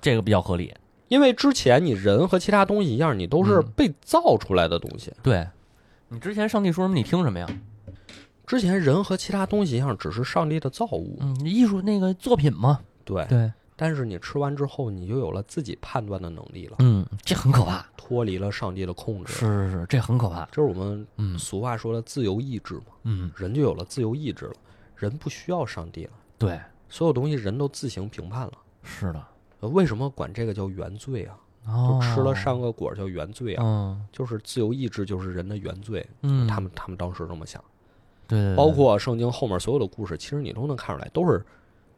[0.00, 0.74] 这个比较合理。
[1.06, 5.10] 因为之前你人和其他东西一样，你都是嗯被造出来的东西。
[5.22, 5.46] 对，
[6.08, 7.46] 你之前上帝说什么，你听什么呀？
[8.46, 11.18] 之前人和其他东西一样，只是上帝的造物。
[11.20, 17.84] 嗯，艺术那个作品嘛，对，对，但是你吃完之后，你就有了自己判断的能力了，嗯，这很可怕。
[17.96, 19.34] 脱离了上帝的控制。
[19.34, 20.46] 是是是，这很可怕。
[20.46, 24.54] 就是我们嗯俗话说的自由意志嘛，嗯，人就有了自由意志了，
[24.96, 28.52] 人不需要上帝了，对，所有东西人都自行评判了。
[28.82, 29.22] 是的。
[29.60, 31.36] 呃为什么管这个叫原罪啊？
[31.68, 33.62] 哦就，吃了上个果叫原罪啊？
[33.64, 36.04] 嗯就是自由意志就是人的原罪。
[36.22, 37.62] 嗯，他们他们当时这么想，
[38.26, 41.44] 对对，对包括圣经后面所有的故事，其实你都能看出来，都是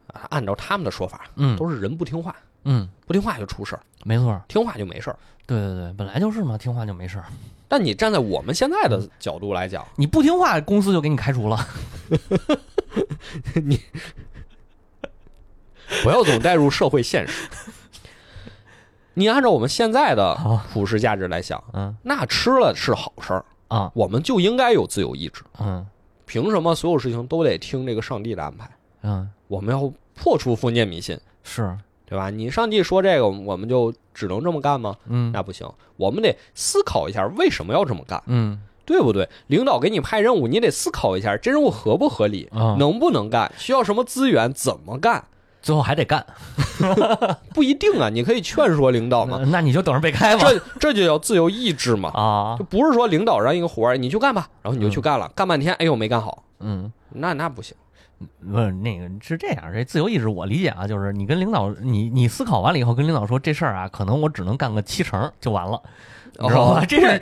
[0.09, 5.19] 啊按照他们的说法，嗯都是人不听话，嗯，不听话就出事儿，没错，听话就没事儿。
[5.47, 7.25] 对对对，本来就是嘛，听话就没事儿。
[7.67, 11.59] 但你站在我们现在的角度来讲，你不听话，公司就给你开除了。
[13.65, 13.81] 你
[16.03, 17.49] 不要总带入社会现实。
[19.21, 20.35] 你按照我们现在的
[20.73, 21.95] 普世价值来想，嗯。
[22.03, 23.93] 那吃了是好事儿，啊。
[23.95, 25.43] 我们就应该有自由意志。
[25.61, 25.87] 嗯。
[26.25, 28.71] 凭什么所有事情都得听这个上帝的安排？
[29.03, 32.31] 嗯，我们要破除封建迷信，是，对吧？
[32.31, 34.97] 你上帝说这个，我们就只能这么干吗？
[35.07, 35.31] 嗯。
[35.33, 38.61] 那不行，我们得思考一下为什么要这么干，嗯。
[38.87, 39.29] 对不对？
[39.47, 45.25] 领导给你派任务，你得思考一下这任务合不合理，啊，能不能干，需要什么资源，怎么干，
[45.63, 46.25] 最后还得干，
[47.55, 48.09] 不一定啊。
[48.09, 50.45] 你可以劝说领导嘛，那那你就等着被开吧。
[50.49, 52.11] 这这就叫自由意志嘛。
[52.15, 57.77] 啊就，不是说领导让一个活儿你去干吧，然后你就去干了，干半天，哎呦没干好，嗯，那那不行。
[58.53, 65.81] 不是那个是这样，这自由意志我理解啊，就是你跟领导，你你思考完了以后跟领导说这事儿啊，可能我只能干个七成就完了，
[66.39, 66.81] 你知道吧？
[66.83, 67.19] 哦这是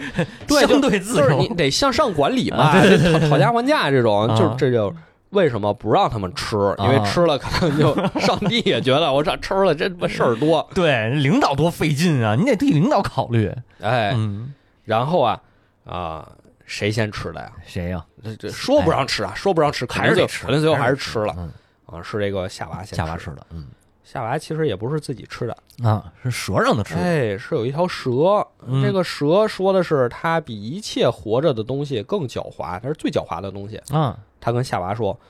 [0.49, 1.49] 对相对自由就是你。
[1.55, 4.93] 得向上管理嘛，啊 对对对讨讨价还价这种，啊就是这就
[5.31, 6.57] 为什么不让他们吃？
[6.79, 13.53] 因为啊吃了可能就上帝也觉得我这吃了这事儿多， 对，领导多费劲啊，你得替领导考虑。
[13.81, 14.53] 哎，嗯，
[14.85, 15.41] 然后啊
[15.85, 16.29] 啊，
[16.65, 17.53] 谁先吃的呀？
[17.67, 18.05] 谁呀？
[18.25, 21.53] 这这说不让吃啊，说不让吃，还是得吃，肯定最后还是吃了嗯，
[21.87, 23.67] 啊，是这个夏娃先吃夏娃吃的，嗯
[24.11, 25.55] 夏娃其实也不是自己吃的，
[25.87, 27.01] 啊，是蛇让他吃的。
[27.03, 28.47] 哎，是有一条蛇。
[28.67, 33.77] 嗯这个蛇说的是它比一切活着的东西更狡猾，它是最狡猾的东西。
[33.91, 35.21] 啊，他跟夏娃说：“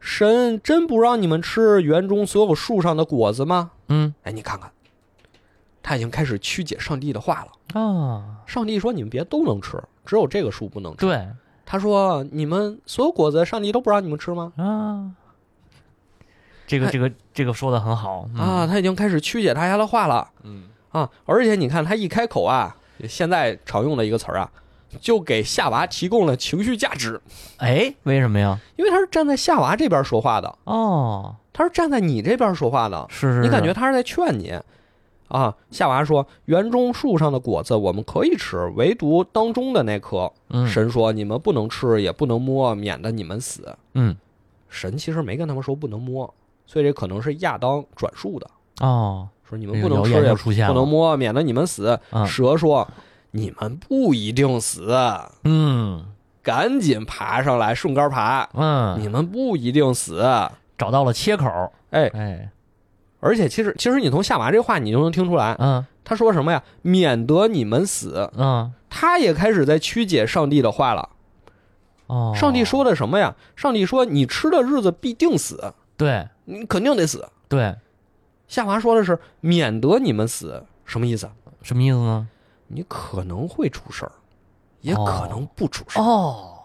[0.00, 3.70] 神真不让你们吃园中所有树上的果子吗？
[3.86, 4.68] 嗯哎，你看看，
[5.80, 7.80] 他已经开始曲解上帝的话了。
[7.80, 11.06] 啊，上帝说你们别都能吃，只有这个树不能吃。
[11.06, 11.24] 对
[11.64, 14.52] 他说你们所有果子，上帝都不让你们吃吗？
[14.56, 15.12] 啊，
[16.66, 21.10] 这个哎这个这个说的很好嗯啊，，他已经开始曲解大家的话了嗯啊！
[21.24, 22.76] 而且你看他一开口啊，
[23.08, 24.50] 现在常用的一个词儿啊，
[25.00, 27.20] 就给夏娃提供了情绪价值，
[27.58, 28.58] 哎，为什么呀？
[28.76, 33.06] 因为他是站在夏娃这边说话的，哦，他是站在你这边说话的。
[33.10, 34.52] 是是，你感觉他是在劝你
[35.28, 35.54] 啊？
[35.70, 43.76] 夏娃说：“园中树上的果子我们可以吃，唯独当中的那颗，嗯神说你们不能吃，也不能摸，免得你们死。
[43.94, 44.16] 嗯
[44.68, 46.32] 神其实没跟他们说不能摸，
[46.66, 48.50] 所以这可能是亚当转述的，
[48.80, 50.14] 哦，说你们不能吃
[50.66, 51.98] 不能摸，免得你们死。
[52.10, 52.88] 嗯蛇说
[53.32, 54.94] ：“你们不一定死，
[55.44, 56.06] 嗯
[56.42, 58.48] 赶紧爬上来，顺杆爬。
[58.54, 60.22] 嗯，你们不一定死。
[60.76, 61.46] 找到了切口，
[61.90, 62.50] 哎，哎，
[63.20, 66.62] 而且其实其实你从夏娃这话你就能听出来，嗯他说什么呀？
[66.82, 68.30] 免得你们死。
[68.36, 71.08] 嗯他也开始在曲解上帝的话了。
[72.06, 73.34] 哦，上帝说的什么呀？
[73.56, 77.26] 上帝说：“你吃的日子必定死，对你肯定得死。
[77.48, 77.74] 对，”
[78.48, 81.28] 夏娃说的是：“免得你们死。”什么意思？
[81.62, 82.28] 什么意思呢？
[82.66, 84.12] 你可能会出事儿，
[84.80, 86.02] 也可能不出事儿。
[86.02, 86.58] 哦，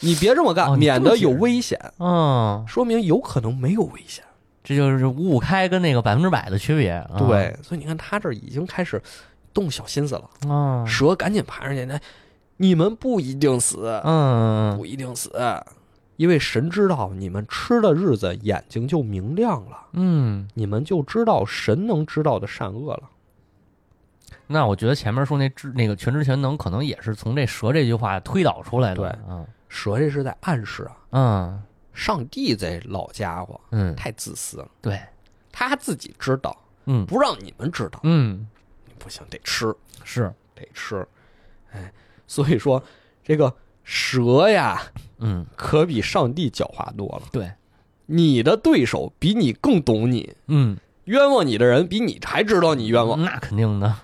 [0.00, 1.78] 你别这么干，免得有危险。
[1.98, 4.24] 嗯，说明有可能没有危险。
[4.64, 6.90] 这就是五五开跟那个百分之百的区别。
[6.90, 9.00] 啊对，所以你看他这儿已经开始
[9.54, 10.52] 动小心思了。
[10.52, 11.98] 啊，蛇赶紧爬上去，那
[12.58, 15.30] 你们不一定死，嗯不一定死，
[16.18, 23.08] 因为神知道你们吃的日子眼睛就明亮了，嗯，你们就知道神能知道的善恶了。
[24.48, 28.96] 那我觉得前面说那知那个全知全能，可能也是从这蛇这句话推导出来的。
[28.96, 29.46] 对嗯。
[29.68, 31.62] 蛇这是在暗示啊，嗯。
[31.94, 35.00] 上帝这老家伙嗯，太自私了，对，
[35.52, 36.56] 他自己知道，
[36.86, 37.06] 嗯。
[37.06, 38.44] 不让你们知道，嗯。
[38.98, 41.06] 不行，得吃，是，得吃。
[41.70, 41.92] 哎，
[42.26, 42.82] 所以说
[43.22, 43.54] 这个
[43.90, 44.82] 蛇呀，
[45.18, 47.22] 嗯可比上帝狡猾多了。
[47.32, 47.50] 对，
[48.04, 53.94] 你的对手比你更懂你，嗯，冤枉你的人比你还知道你冤枉，那肯定的。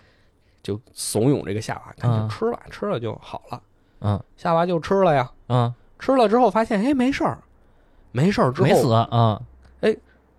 [0.62, 3.61] 就怂恿这个夏娃赶紧嗯吃了，吃了就好了。
[4.01, 7.39] 嗯夏娃就吃了呀，嗯，吃了之后发现，哎，没事儿，
[8.12, 9.43] 没事儿之后没死啊。
[9.80, 9.95] 哎。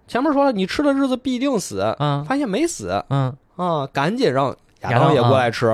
[0.08, 4.50] 前面说了你吃的日子必定死，嗯发现没死嗯啊，赶紧让
[4.82, 5.70] 亚亚当当也过啊来吃。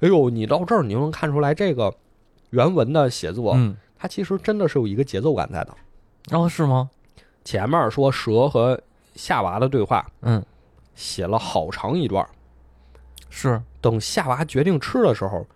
[0.00, 1.92] 哎呦，你到这儿你就能看出来这个
[2.50, 5.74] 原文的写作，嗯，它其实真的是有一个节奏感在的。
[6.30, 6.90] 哦，是吗？
[7.44, 8.78] 前面说蛇和
[9.14, 10.44] 夏娃的对话嗯，
[10.94, 12.26] 写了好长一段，
[13.30, 15.46] 是，等夏娃决定吃的时候，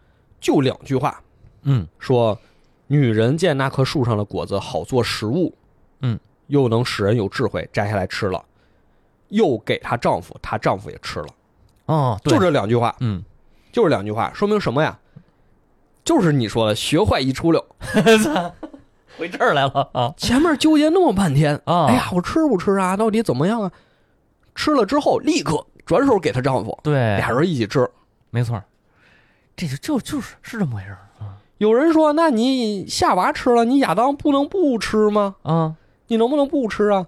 [0.40, 1.22] 就两句话，
[1.62, 1.86] 嗯。
[1.99, 2.38] 说
[2.86, 5.55] 女人见那棵树上的果子好做食物，
[6.01, 8.43] 嗯，又能使人有智慧，摘下来吃了，
[9.28, 11.26] 又给她丈夫，她丈夫也吃了，
[11.86, 12.32] 哦，对。
[12.32, 13.22] 就这两句话，嗯，
[13.70, 14.99] 就是两句话，说明什么呀？
[16.05, 17.65] 就是你说的学坏一出溜，
[19.19, 21.87] 回这儿来了啊前面纠结那么半天，啊！
[21.87, 22.97] 哎呀，，我吃不吃啊？
[22.97, 23.71] 到底怎么样啊？
[24.55, 27.89] 吃了之后立刻转手给她丈夫，对，俩人一起吃。
[28.31, 28.63] 没错，
[29.55, 35.37] 这就就就是是这么回事儿啊有人说，那你夏娃吃了，你亚当不能不吃吗？
[35.43, 35.77] 啊，
[36.09, 37.07] 你能不能不吃啊？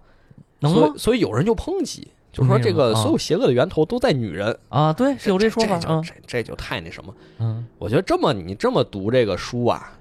[0.60, 0.96] 能？
[0.96, 7.14] 所以有人就抨击，就说这个所有邪恶的源头都在女人，啊，对，是有这说法啊，这就这这就太那什么。
[7.38, 7.64] 嗯。
[7.78, 9.92] 我觉得这么你这么读这个书啊，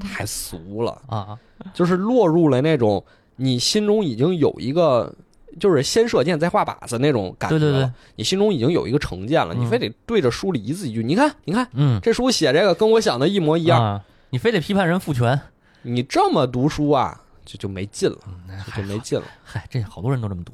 [0.00, 1.36] 太俗了， 啊，
[1.72, 3.02] 就是落入了那种
[3.36, 5.12] 你心中已经有一个。
[5.60, 7.90] 就是先射箭再画靶子那种感觉了，对对对。
[8.16, 9.60] 你心中已经有一个成见了，嗯。
[9.60, 15.40] 你非得对着书里一字一句，你看，你看嗯，这书写这个跟我想的一模一样，啊，你非得批判人父权，
[15.82, 18.18] 你这么读书啊，就就没劲了，
[18.48, 19.26] 嗯就就没劲了。
[19.44, 20.52] 嗨，这好多人都这么读，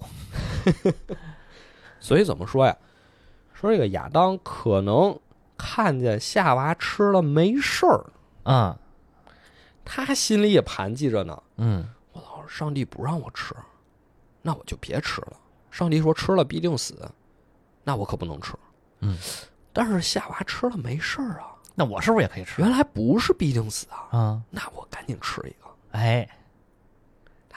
[2.00, 2.76] 所以怎么说呀？
[3.54, 5.18] 说这个亚当可能
[5.58, 8.04] 看见夏娃吃了没事儿，
[8.44, 8.78] 啊，
[9.84, 11.42] 他心里也盘记着呢。
[11.56, 13.54] 嗯我操，上帝不让我吃，
[14.42, 15.36] 那我就别吃了。
[15.70, 17.08] 上帝说吃了必定死，
[17.84, 18.54] 那我可不能吃。
[19.00, 19.16] 嗯，
[19.72, 24.42] 但是夏娃吃了没事儿啊，那我是不是也可以吃原来不是必定死啊，啊？
[24.50, 25.68] 那我赶紧吃一个。
[25.92, 26.26] 哎，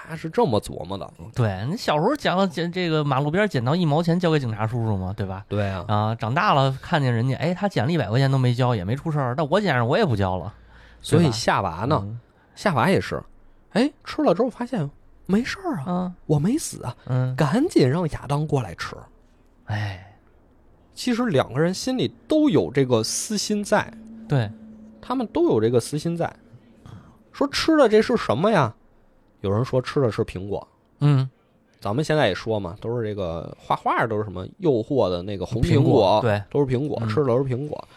[0.07, 1.09] 他是这么琢磨的。
[1.33, 5.45] 对你小时候讲捡这个马路边捡到一毛钱交给警察叔叔嘛，对吧？
[5.47, 10.53] 对啊，啊，长大了看见人家，哎，他捡了一百块钱都没交，也没出事儿，那我捡上我也不交了。
[11.01, 12.19] 所以夏娃呢，嗯
[12.55, 13.21] 夏娃也是，
[13.71, 14.89] 哎，吃了之后发现
[15.25, 18.95] 没事儿啊，啊，我没死啊，嗯，赶紧让亚当过来吃。
[19.65, 20.17] 哎，
[20.93, 23.91] 其实两个人心里都有这个私心在，
[24.27, 24.51] 对，
[25.01, 26.31] 他们都有这个私心在。
[27.31, 28.75] 说吃的这是什么呀？
[29.43, 30.65] 有人说吃的是苹果，
[30.99, 31.29] 嗯，
[31.79, 37.87] 咱们现在也说嘛，都是这个画画都是什么诱惑的那个红苹果，对，都是苹果，嗯吃的都是苹果。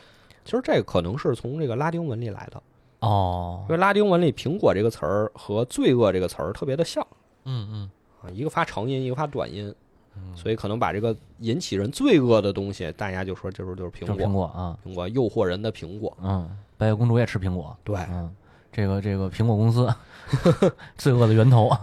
[0.44, 2.62] 其实这个可能是从这个拉丁文里来的，
[3.00, 7.04] 哦因，为拉丁文里“苹果”这个词儿和“罪恶”这个词儿特别的像
[7.44, 7.90] 嗯嗯
[8.22, 9.74] 啊，一个发长音，一个发短音，
[10.16, 16.16] 嗯，所以可能把这个引起人罪恶的东西，大家就说这时候就是苹果，苹果啊，苹果诱惑人的苹果。
[16.22, 18.32] 嗯，白雪公主也吃苹果，对，嗯，
[18.72, 19.92] 这个这个苹果公司
[20.96, 21.80] 罪恶的源头，啊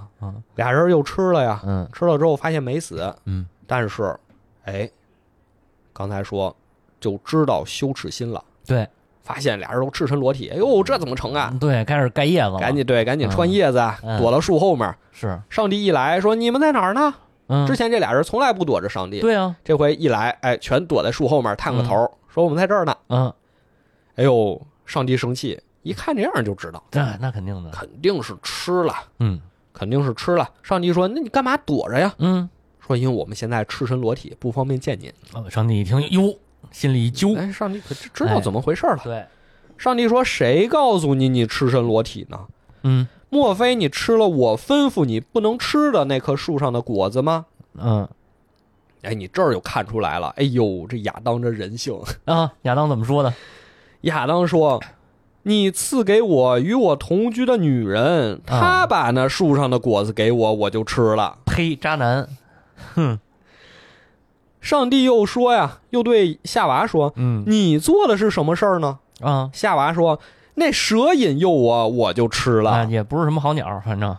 [0.56, 4.16] 俩人又吃了呀，嗯吃了之后发现没死，嗯，但是，
[4.66, 4.90] 哎，
[5.92, 6.56] 刚才说
[7.00, 8.88] 就知道羞耻心了，对，
[9.22, 11.54] 发现俩人都赤身裸体，哎呦，这怎么成啊？
[11.60, 13.82] 对，开始盖叶子了，赶紧对，赶紧穿叶子，
[14.20, 14.94] 躲到树后面。
[15.12, 17.14] 是，上帝一来说：“你们在哪儿呢？”
[17.48, 22.96] 嗯，之前这俩人从来不躲着上帝，对啊，这回一来，哎，全躲在树后面探个头，说我们在这儿呢。
[23.10, 23.32] 嗯，
[24.16, 29.40] 哎呦，上帝生气，一看这样就知道，那那肯定的，肯定是吃了，嗯
[29.72, 30.50] 肯定是吃了。
[30.62, 32.48] 上帝说：“那你干嘛躲着呀嗯，？”
[32.80, 35.12] 说：“因为我们现在赤身裸体，不方便见您。
[35.34, 36.36] 哦上帝一听，哟，
[36.72, 39.00] 心里一”揪，哎，上帝可知知道怎么回事了。
[39.04, 39.26] 对，
[39.78, 42.40] 上帝说：“谁告诉你你赤身裸体呢？
[42.84, 48.08] 嗯莫非你吃了我吩咐你不能吃的那棵树上的果子吗嗯？”
[49.02, 50.28] 哎，你这儿又看出来了。
[50.38, 52.00] 哎呦，这亚当这人性。
[52.26, 53.34] 啊，亚当怎么说的？
[54.02, 54.80] 亚当说
[55.44, 61.38] ：“你赐给我与我同居的女人，啊她把那树上的果子给我，我就吃了。
[61.46, 62.28] 呸，渣男，
[62.96, 63.20] 哼，”
[64.62, 70.20] 上帝又说呀，又对夏娃说嗯：“你做的是什么事儿呢啊？”，夏娃说
[70.56, 72.86] ：“那蛇引诱我，我就吃啊，了。
[72.86, 74.16] 也不是什么好鸟，反正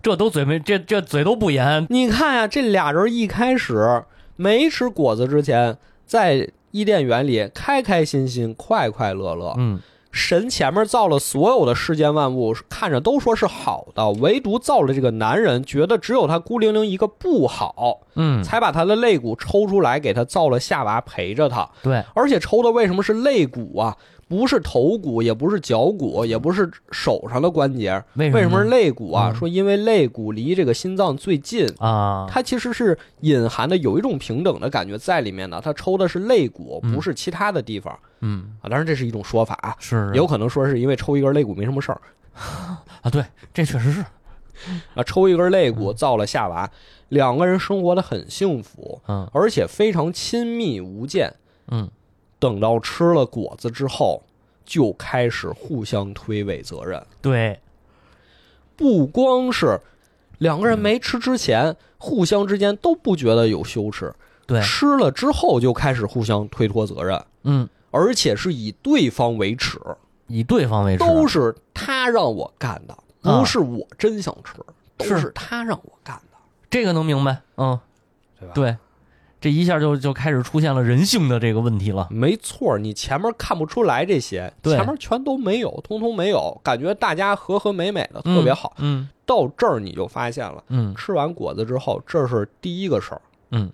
[0.00, 4.04] 这都嘴没这这嘴都不严，你看呀，这俩人一开始
[4.36, 5.76] 没吃果子之前，
[6.06, 9.52] 在伊甸园里开开心心、快快乐乐。
[9.56, 21.68] 嗯神前面造了所有的世间万物，看着都说是好的，唯独造了这个男人，觉得只有他孤零零一个不好，嗯，才把他的肋骨抽出来，给他造了夏娃陪着他。
[21.82, 23.96] 对，而且抽的为什么是肋骨啊？
[24.28, 29.30] 不是头骨，也不是脚骨，也不是手上的关节，为为什么是肋骨啊？
[29.32, 32.26] 嗯说因为肋骨离这个心脏最近，啊？
[32.28, 35.60] 它其实是隐含的有一种平等的感觉在里面的。
[35.60, 38.68] 它抽的是肋骨，嗯不是其他的地方嗯，啊。
[38.68, 42.00] 当然这是一种说法啊，是有可能说是因为抽一根肋骨没什么事儿
[43.02, 43.24] 啊，对，
[43.54, 44.04] 这确实是，
[44.94, 46.70] 啊，抽一根肋骨造了夏娃，
[47.08, 51.32] 两个人生活的很幸福，嗯而且非常亲密无间。
[51.70, 51.88] 嗯
[52.38, 54.22] 等到吃了果子之后，
[54.64, 57.04] 就开始互相推诿责任。
[57.20, 57.60] 对，
[58.76, 59.80] 不光是
[60.38, 64.14] 两个人没吃之前，互相之间都不觉得有羞耻，
[64.46, 69.80] 对，吃了之后就开始互相推脱责任，嗯，而且是以对方为耻，
[70.28, 74.54] 以对方为耻，都是他让我干的，啊不是我真想吃，
[74.96, 76.38] 都是是他让我干的，
[76.70, 77.80] 这个能明白，嗯，
[78.38, 78.54] 对吧？
[78.54, 78.76] 对，
[79.40, 84.76] 这一下就就开始出现了人性的这个问题了，没错，你前面看不出来这些，对。
[84.76, 88.74] 前面全都没有，通通没有，感觉大家和和美美的，特别好。
[88.78, 90.94] 嗯到这儿你就发现了，嗯。
[90.96, 93.20] 吃完果子之后，这是第一个事儿。
[93.50, 93.70] 嗯。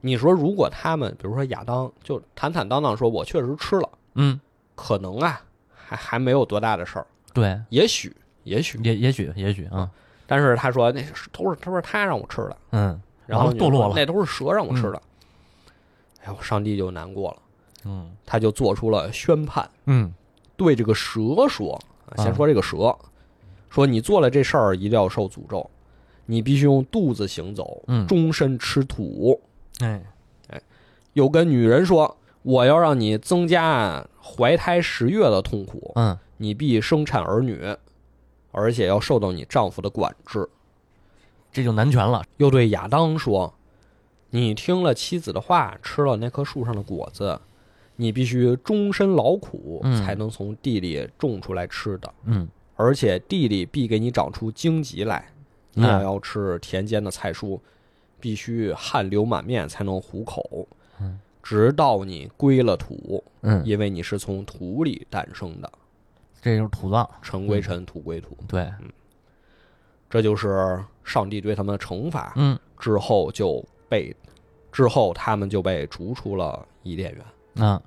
[0.00, 4.38] 你说，如果他们，比如说亚当，就坦坦荡荡说，我确实吃了，嗯，
[4.74, 5.40] 可能啊，
[5.74, 8.78] 还还没有多大的事儿，对，也许，也许。
[8.82, 9.88] 也也许也许啊，
[10.26, 15.02] 但是他说那是都是都是他让我吃的，嗯，然后堕落了那都是蛇让我吃的。
[16.24, 17.36] 哎呦，上帝就难过了，
[17.84, 20.12] 嗯他就做出了宣判，嗯
[20.56, 22.96] 对这个蛇说：啊先啊说这个蛇，
[23.68, 25.68] 说你做了这事儿一定要受诅咒，
[26.26, 29.40] 你必须用肚子行走，嗯终身吃土。
[29.80, 30.00] 哎，
[31.12, 37.76] 又跟女人说：“我要让你增加怀胎十月的痛苦，嗯你必生产儿女，
[38.50, 40.48] 而且要受到你丈夫的管制。
[41.54, 43.54] 这就难全了，”又对亚当说
[44.30, 47.40] ：“你听了妻子的话，吃了那棵树上的果子，
[47.96, 52.46] 你必须终身劳苦，嗯才能从地里种出来吃的，嗯
[52.76, 55.32] 而且地里必给你长出荆棘来，
[55.74, 57.60] 你也嗯要吃田间的菜蔬，
[58.18, 60.66] 必须汗流满面才能糊口。
[61.00, 65.70] 嗯，直到你归了土，嗯，因为你是从土里诞生的，
[66.42, 68.68] 这就是土葬，尘归尘，土归土，对，
[70.10, 72.32] 这就是上帝对他们的惩罚。
[72.36, 74.14] 嗯之后就被，
[74.72, 77.66] 之后他们就被逐出了伊甸园。
[77.66, 77.80] 啊，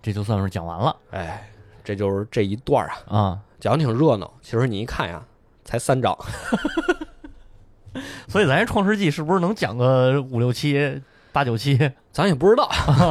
[0.00, 1.48] 这就算是讲完了哎，
[1.84, 3.40] 这就是这一段啊，啊。
[3.60, 4.32] 讲挺热闹。
[4.42, 5.22] 其实你一看呀，
[5.64, 6.16] 才三章，
[8.26, 11.78] 所以咱这《创世纪》是不是能讲个五六七、八九期？
[12.10, 12.68] 咱也不知道。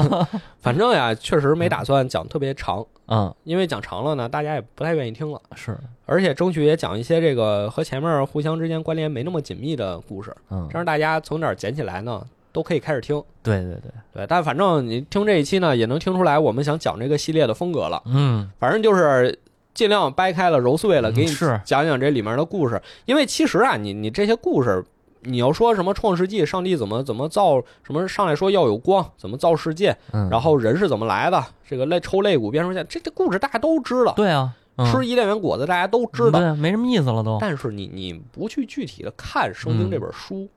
[0.60, 3.01] 反正呀，确实没打算讲特别长，嗯，
[3.44, 5.42] 因为讲长了呢，大家也不太愿意听了。
[5.56, 13.22] 是，而且争取也讲一些这个和前面互相之间关联没那么紧密的故事，嗯这，样大家从哪儿捡起来呢，都可以开始听。
[13.44, 18.02] 对对对，对，但反正你听这一期呢，也能听出来我们想讲这个系列的风格了。
[18.06, 19.38] 嗯，反正就是
[19.74, 21.32] 尽量掰开了揉碎了，给你
[21.66, 22.82] 讲讲这里面的故事。
[23.06, 24.84] 因为其实啊，你你这些故事，
[25.22, 34.14] 你要说什么创世纪，上帝怎么怎么造，什么上来说要有光，怎么造世界，嗯，然后人是怎么来的，这个肋抽肋骨变成线，这这故事大家都知道。
[34.14, 34.86] 对啊，嗯。
[34.92, 37.38] 吃伊甸园果子大家都知道，对，没什么意思了都。
[37.40, 40.48] 但是你你不去具体的看圣经这本书，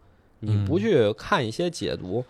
[0.40, 2.24] 你嗯不去看一些解读，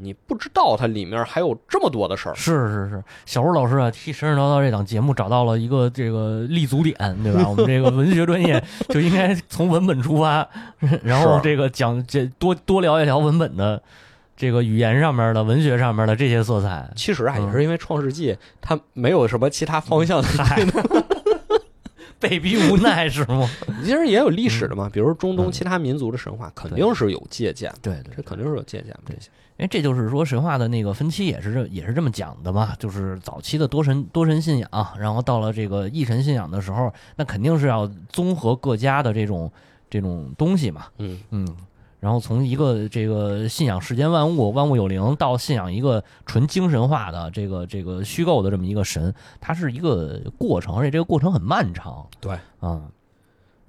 [0.00, 2.34] 你不知道它里面还有这么多的事儿。
[2.34, 7.46] 是是是，小吴老师啊，替神神叨叨这档节目找到了一个这个立足点，对吧？
[7.50, 10.48] 我们这个文学专业就应该从文本出发，
[11.02, 13.82] 然后这个讲这多多聊一聊文本的
[14.36, 16.88] 这个语言上面的、文学上面的这些色彩。
[16.94, 20.64] 其实啊，嗯也是因为《创世纪》它没有什么其他方向的，嗨，
[22.20, 23.48] 被逼无奈是吗？
[23.84, 25.52] 其实也有历史的嘛，比如中东嗯。
[25.52, 29.00] 其他民族的神话，肯定是有借鉴的，对对这肯定是有借鉴的。
[29.06, 29.28] 这些。
[29.58, 39.50] 因为这就是说神话的那个分期也是这也是这么讲的嘛，就是早期的多神多神信仰，然后到了这个一神信仰的时候，那肯定是要综合各家的这种
[39.90, 41.56] 这种东西嘛，嗯，嗯，
[42.00, 52.82] 然后从一个这个信仰世间万物万物有灵，到信仰一个纯精神化的这个这个虚构的这么一个神，它是一个过程，而且这个过程很漫长，对，啊、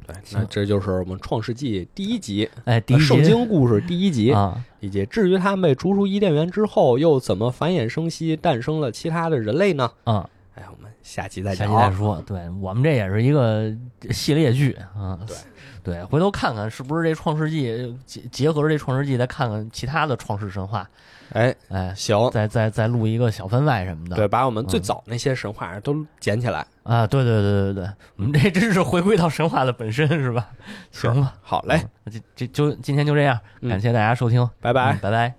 [0.06, 4.32] 对，那这就是我们《创世纪》第一集，哎，第一圣经故事第一集。
[4.32, 9.92] 啊，以及至于他们被逐出伊甸园之后，又怎么繁衍生息，诞生了其他的人类呢？
[10.06, 11.74] 啊，哎，我们下期再下讲。
[11.74, 12.24] 期再说。
[12.26, 13.76] 对我们这也是一个
[14.12, 15.36] 系列剧啊，对
[15.84, 17.72] 对，回头看看是不是这《创世纪》
[18.06, 20.88] 结结合着这《创世纪》，再看看其他的创世神话，
[21.34, 24.16] 哎，哎，行，再再再录一个小番外什么的。
[24.16, 26.66] 对，把我们最嗯早那些神话都捡起来。
[26.84, 30.50] 啊，对对对对对，我们这真是回归到神话的本身是吧？
[30.92, 35.00] 行吧，好嘞，嗯，这这就今天就这样，嗯感谢大家收听，拜拜嗯。
[35.00, 35.34] 拜拜。